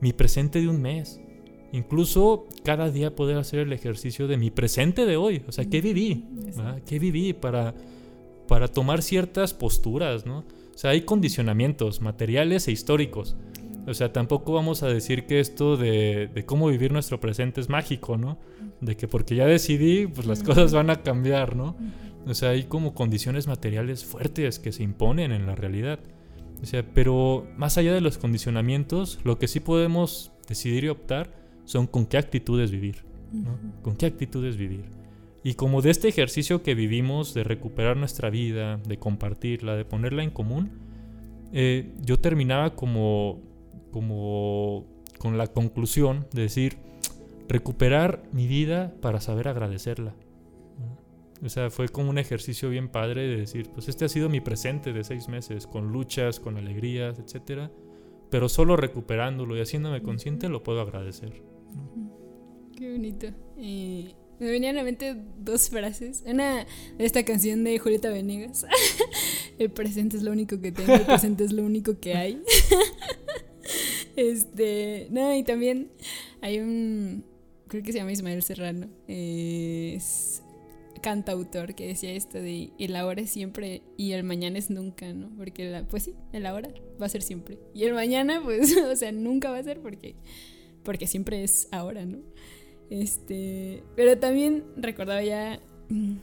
Mi 0.00 0.12
presente 0.12 0.60
de 0.60 0.68
un 0.68 0.80
mes. 0.80 1.20
Incluso 1.72 2.46
cada 2.64 2.90
día 2.90 3.14
poder 3.14 3.36
hacer 3.36 3.60
el 3.60 3.72
ejercicio 3.72 4.28
de 4.28 4.36
mi 4.36 4.50
presente 4.50 5.04
de 5.04 5.16
hoy. 5.16 5.42
O 5.48 5.52
sea, 5.52 5.64
¿qué 5.64 5.80
viví? 5.80 6.24
¿Qué 6.86 6.98
viví 6.98 7.32
para, 7.32 7.74
para 8.48 8.68
tomar 8.68 9.02
ciertas 9.02 9.52
posturas? 9.52 10.26
¿no? 10.26 10.38
O 10.38 10.78
sea, 10.78 10.90
hay 10.90 11.02
condicionamientos 11.02 12.00
materiales 12.00 12.68
e 12.68 12.72
históricos. 12.72 13.36
O 13.86 13.94
sea, 13.94 14.12
tampoco 14.12 14.52
vamos 14.52 14.82
a 14.82 14.88
decir 14.88 15.26
que 15.26 15.38
esto 15.38 15.76
de, 15.76 16.28
de, 16.34 16.44
cómo 16.44 16.68
vivir 16.68 16.92
nuestro 16.92 17.20
presente 17.20 17.60
es 17.60 17.68
mágico, 17.68 18.16
¿no? 18.16 18.38
De 18.80 18.96
que 18.96 19.06
porque 19.06 19.36
ya 19.36 19.46
decidí, 19.46 20.08
pues 20.08 20.26
las 20.26 20.42
cosas 20.42 20.72
van 20.72 20.90
a 20.90 21.02
cambiar, 21.02 21.54
¿no? 21.54 21.76
O 22.26 22.34
sea, 22.34 22.50
hay 22.50 22.64
como 22.64 22.94
condiciones 22.94 23.46
materiales 23.46 24.04
fuertes 24.04 24.58
que 24.58 24.72
se 24.72 24.82
imponen 24.82 25.30
en 25.30 25.46
la 25.46 25.54
realidad. 25.54 26.00
O 26.62 26.66
sea, 26.66 26.84
pero 26.94 27.46
más 27.56 27.78
allá 27.78 27.92
de 27.92 28.00
los 28.00 28.18
condicionamientos, 28.18 29.20
lo 29.24 29.38
que 29.38 29.48
sí 29.48 29.60
podemos 29.60 30.32
decidir 30.48 30.84
y 30.84 30.88
optar 30.88 31.30
son 31.64 31.86
con 31.86 32.06
qué 32.06 32.18
actitudes 32.18 32.70
vivir. 32.70 33.04
¿no? 33.32 33.58
Con 33.82 33.96
qué 33.96 34.06
actitudes 34.06 34.56
vivir. 34.56 34.84
Y 35.44 35.54
como 35.54 35.82
de 35.82 35.90
este 35.90 36.08
ejercicio 36.08 36.62
que 36.62 36.74
vivimos 36.74 37.34
de 37.34 37.44
recuperar 37.44 37.96
nuestra 37.96 38.30
vida, 38.30 38.78
de 38.78 38.98
compartirla, 38.98 39.76
de 39.76 39.84
ponerla 39.84 40.24
en 40.24 40.30
común, 40.30 40.72
eh, 41.52 41.92
yo 42.02 42.18
terminaba 42.18 42.74
como, 42.74 43.40
como 43.92 44.86
con 45.18 45.38
la 45.38 45.46
conclusión 45.46 46.26
de 46.32 46.42
decir, 46.42 46.78
recuperar 47.48 48.24
mi 48.32 48.46
vida 48.46 48.92
para 49.00 49.20
saber 49.20 49.48
agradecerla. 49.48 50.14
O 51.44 51.48
sea, 51.48 51.70
fue 51.70 51.88
como 51.88 52.10
un 52.10 52.18
ejercicio 52.18 52.70
bien 52.70 52.88
padre 52.88 53.22
de 53.22 53.36
decir, 53.36 53.68
pues 53.70 53.88
este 53.88 54.04
ha 54.04 54.08
sido 54.08 54.28
mi 54.28 54.40
presente 54.40 54.92
de 54.92 55.04
seis 55.04 55.28
meses, 55.28 55.66
con 55.66 55.92
luchas, 55.92 56.40
con 56.40 56.56
alegrías, 56.56 57.18
etcétera, 57.18 57.70
pero 58.30 58.48
solo 58.48 58.76
recuperándolo 58.76 59.56
y 59.56 59.60
haciéndome 59.60 60.02
consciente 60.02 60.48
lo 60.48 60.62
puedo 60.62 60.80
agradecer. 60.80 61.42
Qué 62.76 62.92
bonito. 62.92 63.28
me 63.56 64.50
venían 64.50 64.76
a 64.76 64.80
la 64.80 64.84
mente 64.84 65.16
dos 65.38 65.68
frases. 65.68 66.24
Una 66.26 66.66
de 66.98 67.04
esta 67.04 67.24
canción 67.24 67.64
de 67.64 67.78
Julieta 67.78 68.10
Venegas. 68.10 68.66
el 69.58 69.70
presente 69.70 70.16
es 70.16 70.22
lo 70.22 70.32
único 70.32 70.60
que 70.60 70.72
tengo, 70.72 70.94
el 70.94 71.06
presente 71.06 71.44
es 71.44 71.52
lo 71.52 71.62
único 71.62 71.98
que 72.00 72.14
hay. 72.14 72.42
este, 74.16 75.08
no, 75.10 75.34
y 75.34 75.42
también 75.42 75.90
hay 76.40 76.60
un, 76.60 77.24
creo 77.68 77.82
que 77.82 77.92
se 77.92 77.98
llama 77.98 78.12
Ismael 78.12 78.42
Serrano. 78.42 78.88
es 79.06 80.42
cantautor 81.02 81.74
que 81.74 81.86
decía 81.86 82.12
esto 82.12 82.38
de 82.38 82.70
el 82.78 82.96
ahora 82.96 83.22
es 83.22 83.30
siempre 83.30 83.82
y 83.96 84.12
el 84.12 84.24
mañana 84.24 84.58
es 84.58 84.70
nunca, 84.70 85.12
¿no? 85.12 85.30
Porque 85.36 85.84
pues 85.90 86.04
sí, 86.04 86.14
el 86.32 86.46
ahora 86.46 86.70
va 87.00 87.06
a 87.06 87.08
ser 87.08 87.22
siempre. 87.22 87.58
Y 87.74 87.84
el 87.84 87.94
mañana, 87.94 88.40
pues, 88.44 88.76
o 88.76 88.96
sea, 88.96 89.12
nunca 89.12 89.50
va 89.50 89.58
a 89.58 89.62
ser 89.62 89.80
porque, 89.80 90.16
porque 90.82 91.06
siempre 91.06 91.42
es 91.44 91.68
ahora, 91.70 92.04
¿no? 92.04 92.18
Este, 92.90 93.82
pero 93.96 94.18
también 94.18 94.64
recordaba 94.76 95.22
ya 95.22 95.60
mm, 95.88 96.16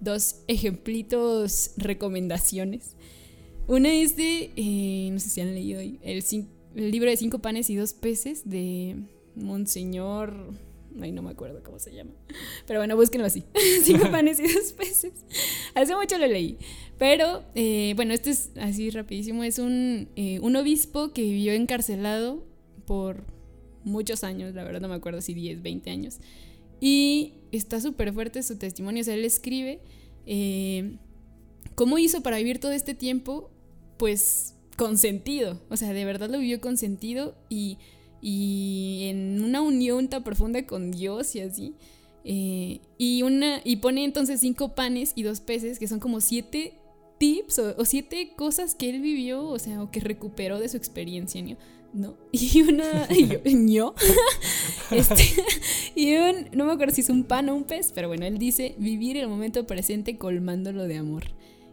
dos 0.00 0.42
ejemplitos, 0.46 1.72
recomendaciones. 1.76 2.96
Una 3.66 3.92
es 3.92 4.16
de, 4.16 4.52
eh, 4.56 5.08
no 5.10 5.18
sé 5.18 5.30
si 5.30 5.40
han 5.40 5.54
leído 5.54 5.80
el, 5.80 5.98
el 6.02 6.90
libro 6.90 7.10
de 7.10 7.16
cinco 7.16 7.38
panes 7.38 7.70
y 7.70 7.76
dos 7.76 7.94
peces 7.94 8.48
de 8.48 8.96
Monseñor 9.34 10.52
Ay, 11.00 11.12
no 11.12 11.22
me 11.22 11.30
acuerdo 11.30 11.62
cómo 11.62 11.78
se 11.78 11.92
llama. 11.92 12.12
Pero 12.66 12.80
bueno, 12.80 12.96
búsquenlo 12.96 13.26
así. 13.26 13.44
Cinco 13.82 14.10
panes 14.10 14.38
y 14.38 14.52
dos 14.52 14.72
peces. 14.72 15.12
Hace 15.74 15.96
mucho 15.96 16.18
lo 16.18 16.26
leí. 16.26 16.58
Pero, 16.98 17.44
eh, 17.54 17.94
bueno, 17.96 18.14
este 18.14 18.30
es 18.30 18.50
así 18.60 18.90
rapidísimo. 18.90 19.42
Es 19.42 19.58
un, 19.58 20.08
eh, 20.16 20.38
un 20.40 20.54
obispo 20.56 21.12
que 21.12 21.22
vivió 21.22 21.52
encarcelado 21.52 22.44
por 22.86 23.24
muchos 23.84 24.24
años, 24.24 24.54
la 24.54 24.64
verdad 24.64 24.80
no 24.80 24.88
me 24.88 24.94
acuerdo 24.94 25.20
si 25.20 25.34
10, 25.34 25.62
20 25.62 25.90
años. 25.90 26.18
Y 26.80 27.34
está 27.52 27.80
súper 27.80 28.12
fuerte 28.12 28.42
su 28.42 28.58
testimonio. 28.58 29.02
O 29.02 29.04
sea, 29.04 29.14
él 29.14 29.24
escribe 29.24 29.80
eh, 30.26 30.96
cómo 31.74 31.98
hizo 31.98 32.22
para 32.22 32.38
vivir 32.38 32.58
todo 32.58 32.72
este 32.72 32.94
tiempo, 32.94 33.50
pues 33.96 34.54
con 34.76 34.98
sentido. 34.98 35.60
O 35.70 35.76
sea, 35.76 35.92
de 35.92 36.04
verdad 36.04 36.30
lo 36.30 36.38
vivió 36.38 36.60
con 36.60 36.76
sentido 36.76 37.36
y 37.48 37.78
y 38.26 39.08
en 39.10 39.44
una 39.44 39.60
unión 39.60 40.08
tan 40.08 40.24
profunda 40.24 40.64
con 40.66 40.90
Dios 40.90 41.36
y 41.36 41.40
así. 41.40 41.74
Eh, 42.24 42.80
y, 42.96 43.22
una, 43.22 43.60
y 43.64 43.76
pone 43.76 44.02
entonces 44.02 44.40
cinco 44.40 44.74
panes 44.74 45.12
y 45.14 45.24
dos 45.24 45.40
peces, 45.40 45.78
que 45.78 45.86
son 45.86 46.00
como 46.00 46.22
siete 46.22 46.72
tips 47.18 47.58
o, 47.58 47.84
siete 47.84 48.32
cosas 48.34 48.74
que 48.74 48.88
él 48.88 49.02
vivió, 49.02 49.46
o 49.46 49.58
sea, 49.58 49.82
o 49.82 49.90
que 49.90 50.00
recuperó 50.00 50.58
de 50.58 50.70
su 50.70 50.78
experiencia, 50.78 51.42
¿no? 51.42 51.56
¿no? 51.92 52.16
Y 52.32 52.62
una. 52.62 53.06
Y 53.10 53.74
yo, 53.74 53.94
este, 54.90 55.22
y 55.94 56.16
un. 56.16 56.48
No 56.54 56.64
me 56.64 56.72
acuerdo 56.72 56.94
si 56.94 57.02
es 57.02 57.10
un 57.10 57.24
pan 57.24 57.50
o 57.50 57.54
un 57.54 57.64
pez, 57.64 57.92
pero 57.94 58.08
bueno, 58.08 58.24
él 58.24 58.38
dice: 58.38 58.74
vivir 58.78 59.18
el 59.18 59.28
momento 59.28 59.66
presente 59.66 60.16
colmándolo 60.16 60.84
de 60.84 60.96
amor. 60.96 61.24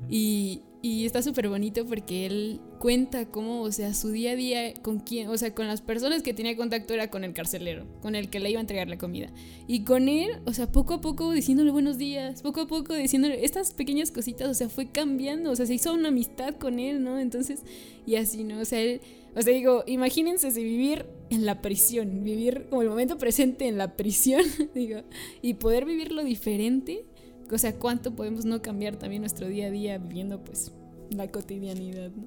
Y, 0.10 0.64
y 0.82 1.06
está 1.06 1.22
súper 1.22 1.48
bonito 1.48 1.86
porque 1.86 2.26
él 2.26 2.60
cuenta 2.80 3.28
cómo, 3.28 3.62
o 3.62 3.72
sea, 3.72 3.94
su 3.94 4.10
día 4.10 4.32
a 4.32 4.36
día 4.36 4.74
con 4.82 5.00
quién, 5.00 5.30
o 5.30 5.38
sea, 5.38 5.54
con 5.54 5.68
las 5.68 5.82
personas 5.82 6.24
que 6.24 6.34
tenía 6.34 6.58
contacto 6.58 6.96
era 6.96 7.12
con 7.12 7.24
el 7.24 7.34
carcelero, 7.34 7.86
con 8.02 8.16
el 8.16 8.30
que 8.32 8.40
le 8.40 8.50
iba 8.50 8.60
a 8.60 8.62
entregar 8.62 8.88
la 8.90 8.98
comida. 8.98 9.32
Y 9.68 9.84
con 9.84 10.10
él, 10.10 10.40
o 10.46 10.54
sea, 10.54 10.72
poco 10.72 10.96
a 10.96 11.02
poco 11.02 11.32
diciéndole 11.32 11.70
buenos 11.70 12.00
días, 12.00 12.42
poco 12.42 12.62
a 12.62 12.68
poco 12.68 12.96
diciéndole 12.96 13.46
estas 13.46 13.74
pequeñas 13.74 14.10
cositas, 14.10 14.50
o 14.50 14.54
sea, 14.56 14.70
fue 14.70 14.92
cambiando, 14.92 15.52
o 15.52 15.56
sea, 15.56 15.68
se 15.68 15.76
hizo 15.76 15.94
una 15.94 16.08
amistad 16.08 16.56
con 16.56 16.80
él, 16.80 17.04
¿no? 17.04 17.20
Entonces, 17.20 17.62
y 18.08 18.16
así, 18.16 18.44
¿no? 18.44 18.60
O 18.60 18.66
sea, 18.66 18.82
él, 18.82 19.02
o 19.36 19.42
sea, 19.44 19.54
digo, 19.54 19.84
imagínense 19.86 20.50
si 20.50 20.64
vivir 20.64 21.06
en 21.30 21.46
la 21.46 21.62
prisión, 21.62 22.24
vivir 22.24 22.66
como 22.70 22.82
el 22.82 22.90
momento 22.90 23.20
presente 23.20 23.68
en 23.68 23.78
la 23.78 23.96
prisión, 23.96 24.44
digo, 24.74 25.02
y 25.44 25.54
poder 25.54 25.86
vivirlo 25.86 26.24
diferente 26.24 27.06
o 27.52 27.58
sea, 27.58 27.76
cuánto 27.76 28.16
podemos 28.16 28.46
no 28.46 28.62
cambiar 28.62 28.96
también 28.96 29.22
nuestro 29.22 29.48
día 29.48 29.68
a 29.68 29.72
día 29.72 29.98
viviendo 29.98 30.44
pues 30.44 30.72
la 31.10 31.30
cotidianidad, 31.30 32.12
¿no? 32.12 32.26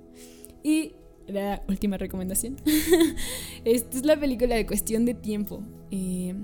Y 0.62 0.92
la 1.26 1.62
última 1.68 1.96
recomendación. 1.96 2.56
Esta 3.64 3.96
es 3.96 4.04
la 4.04 4.18
película 4.18 4.54
de 4.56 4.66
Cuestión 4.66 5.04
de 5.04 5.14
Tiempo. 5.14 5.62
Eh, 5.90 6.34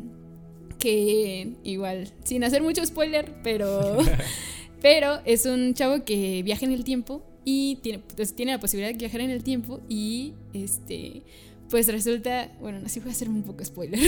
que 0.78 1.56
igual, 1.62 2.08
sin 2.24 2.42
hacer 2.42 2.62
mucho 2.62 2.84
spoiler, 2.84 3.34
pero, 3.44 3.98
pero 4.82 5.20
es 5.24 5.46
un 5.46 5.74
chavo 5.74 6.04
que 6.04 6.42
viaja 6.42 6.64
en 6.64 6.72
el 6.72 6.84
tiempo 6.84 7.22
y 7.44 7.76
tiene, 7.82 8.00
pues, 8.16 8.34
tiene 8.34 8.52
la 8.52 8.60
posibilidad 8.60 8.92
de 8.92 8.98
viajar 8.98 9.20
en 9.20 9.30
el 9.30 9.44
tiempo 9.44 9.80
y 9.88 10.34
este 10.52 11.22
pues 11.70 11.86
resulta, 11.86 12.50
bueno, 12.60 12.80
no 12.80 12.88
sé, 12.88 12.98
voy 12.98 13.10
a 13.10 13.12
hacer 13.12 13.28
un 13.28 13.44
poco 13.44 13.64
spoiler. 13.64 14.00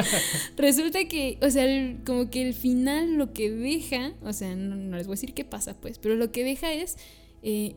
resulta 0.56 1.04
que, 1.06 1.38
o 1.42 1.50
sea, 1.50 1.66
como 2.06 2.30
que 2.30 2.40
el 2.40 2.54
final 2.54 3.14
lo 3.14 3.32
que 3.32 3.50
deja, 3.50 4.12
o 4.22 4.32
sea, 4.32 4.54
no, 4.54 4.96
les 4.96 5.06
voy 5.08 5.14
a 5.14 5.16
decir 5.16 5.34
qué 5.34 5.44
pasa, 5.44 5.74
pues, 5.80 5.98
pero 5.98 6.14
lo 6.14 6.30
que 6.30 6.44
deja 6.44 6.72
es 6.72 6.96
eh, 7.42 7.74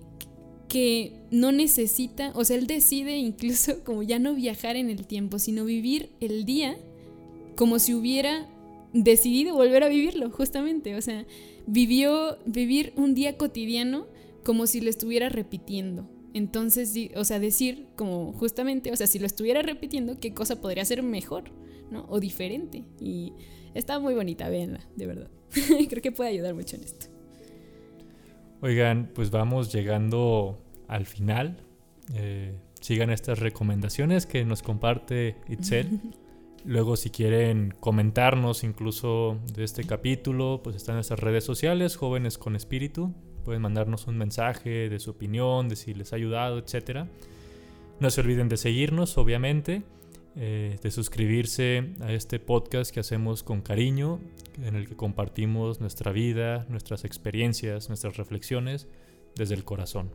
que 0.70 1.14
no 1.32 1.52
necesita, 1.52 2.32
o 2.36 2.46
sea, 2.46 2.58
él 2.58 2.68
decide 2.68 3.18
incluso 3.18 3.84
como 3.84 4.04
ya 4.04 4.20
no 4.20 4.36
viajar 4.36 4.76
en 4.76 4.92
el 4.92 5.08
tiempo, 5.08 5.40
sino 5.40 5.66
vivir 5.66 6.12
el 6.20 6.46
día 6.46 6.78
como 7.56 7.80
si 7.80 7.96
hubiera 7.96 8.48
decidido 8.94 9.56
volver 9.56 9.84
a 9.84 9.90
vivirlo, 9.90 10.30
justamente, 10.30 10.96
o 10.96 11.02
sea, 11.02 11.26
vivió 11.66 12.38
vivir 12.46 12.94
un 12.98 13.16
día 13.16 13.36
cotidiano 13.36 14.06
como 14.44 14.68
si 14.68 14.80
lo 14.80 14.92
estuviera 14.92 15.30
repitiendo. 15.30 16.08
Entonces, 16.34 16.96
o 17.16 17.24
sea, 17.24 17.40
decir 17.40 17.88
como 17.96 18.34
justamente, 18.34 18.92
o 18.92 18.96
sea, 18.96 19.08
si 19.08 19.20
lo 19.20 19.26
estuviera 19.26 19.62
repitiendo, 19.62 20.20
¿qué 20.20 20.34
cosa 20.34 20.60
podría 20.62 20.84
ser 20.84 21.04
mejor, 21.04 21.46
¿no? 21.92 22.06
O 22.10 22.20
diferente. 22.20 22.84
Y 23.00 23.34
está 23.74 24.00
muy 24.00 24.16
bonita, 24.16 24.50
véanla, 24.50 24.82
de 24.96 25.06
verdad. 25.06 25.30
Creo 25.90 26.02
que 26.02 26.12
puede 26.12 26.32
ayudar 26.32 26.56
mucho 26.56 26.76
en 26.76 26.84
esto. 26.84 27.08
Oigan, 28.62 29.12
pues 29.14 29.30
vamos 29.30 29.72
llegando 29.72 30.64
al 30.88 31.06
final. 31.06 31.58
Eh, 32.16 32.56
sigan 32.80 33.10
estas 33.10 33.40
recomendaciones 33.40 34.26
que 34.26 34.44
nos 34.46 34.64
comparte 34.64 35.36
Itzel. 35.48 36.00
Luego, 36.66 36.96
si 36.96 37.10
quieren 37.10 37.76
comentarnos 37.80 38.64
incluso 38.64 39.38
de 39.54 39.66
este 39.66 39.84
capítulo, 39.84 40.62
pues 40.64 40.78
están 40.78 40.94
en 40.94 40.98
nuestras 40.98 41.20
redes 41.20 41.44
sociales, 41.44 41.98
Jóvenes 41.98 42.38
con 42.38 42.56
Espíritu. 42.56 43.14
Pueden 43.44 43.62
mandarnos 43.62 44.08
un 44.08 44.18
mensaje 44.18 44.90
de 44.90 45.00
su 45.00 45.12
opinión, 45.12 45.70
de 45.70 45.76
si 45.76 45.94
les 45.94 46.14
ha 46.14 46.16
ayudado, 46.16 46.58
etc. 46.58 47.06
No 48.00 48.10
se 48.10 48.22
olviden 48.22 48.50
de 48.50 48.58
seguirnos, 48.58 49.18
obviamente, 49.18 49.84
eh, 50.36 50.78
de 50.82 50.92
suscribirse 50.92 51.92
a 52.02 52.12
este 52.12 52.40
podcast 52.40 52.94
que 52.94 53.00
hacemos 53.00 53.44
con 53.44 53.62
cariño, 53.62 54.20
en 54.64 54.76
el 54.76 54.88
que 54.88 54.96
compartimos 54.96 55.80
nuestra 55.80 56.12
vida, 56.12 56.66
nuestras 56.70 57.06
experiencias, 57.06 57.90
nuestras 57.90 58.18
reflexiones 58.18 58.88
desde 59.36 59.56
el 59.56 59.64
corazón. 59.64 60.12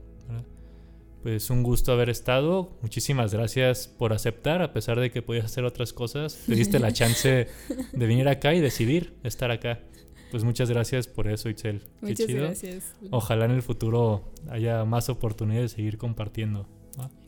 Pues 1.22 1.50
un 1.50 1.62
gusto 1.62 1.92
haber 1.92 2.10
estado. 2.10 2.70
Muchísimas 2.80 3.34
gracias 3.34 3.88
por 3.88 4.12
aceptar, 4.12 4.62
a 4.62 4.72
pesar 4.72 5.00
de 5.00 5.10
que 5.10 5.20
podías 5.20 5.46
hacer 5.46 5.64
otras 5.64 5.92
cosas. 5.92 6.44
Te 6.46 6.54
diste 6.54 6.78
la 6.78 6.92
chance 6.94 7.48
de 7.92 8.06
venir 8.06 8.28
acá 8.28 8.54
y 8.54 8.60
decidir 8.60 9.14
estar 9.24 9.50
acá. 9.50 9.80
Pues 10.30 10.44
muchas 10.44 10.70
gracias 10.70 11.08
por 11.08 11.28
eso, 11.28 11.48
Itzel. 11.48 11.82
Muchas 12.00 12.26
gracias. 12.28 12.94
Ojalá 13.10 13.46
en 13.46 13.52
el 13.52 13.62
futuro 13.62 14.24
haya 14.50 14.84
más 14.84 15.08
oportunidades 15.08 15.72
de 15.72 15.76
seguir 15.76 15.98
compartiendo. 15.98 16.66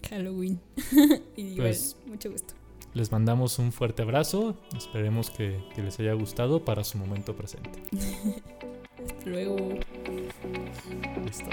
Halloween. 0.08 0.60
y 1.36 1.56
pues, 1.56 1.96
mucho 2.06 2.30
gusto. 2.30 2.54
Les 2.94 3.12
mandamos 3.12 3.58
un 3.58 3.72
fuerte 3.72 4.02
abrazo. 4.02 4.56
Esperemos 4.76 5.30
que, 5.30 5.62
que 5.74 5.82
les 5.82 5.98
haya 6.00 6.12
gustado 6.14 6.64
para 6.64 6.82
su 6.82 6.98
momento 6.98 7.36
presente. 7.36 7.70
Hasta 9.06 9.30
luego. 9.30 9.56
Listo. 11.24 11.50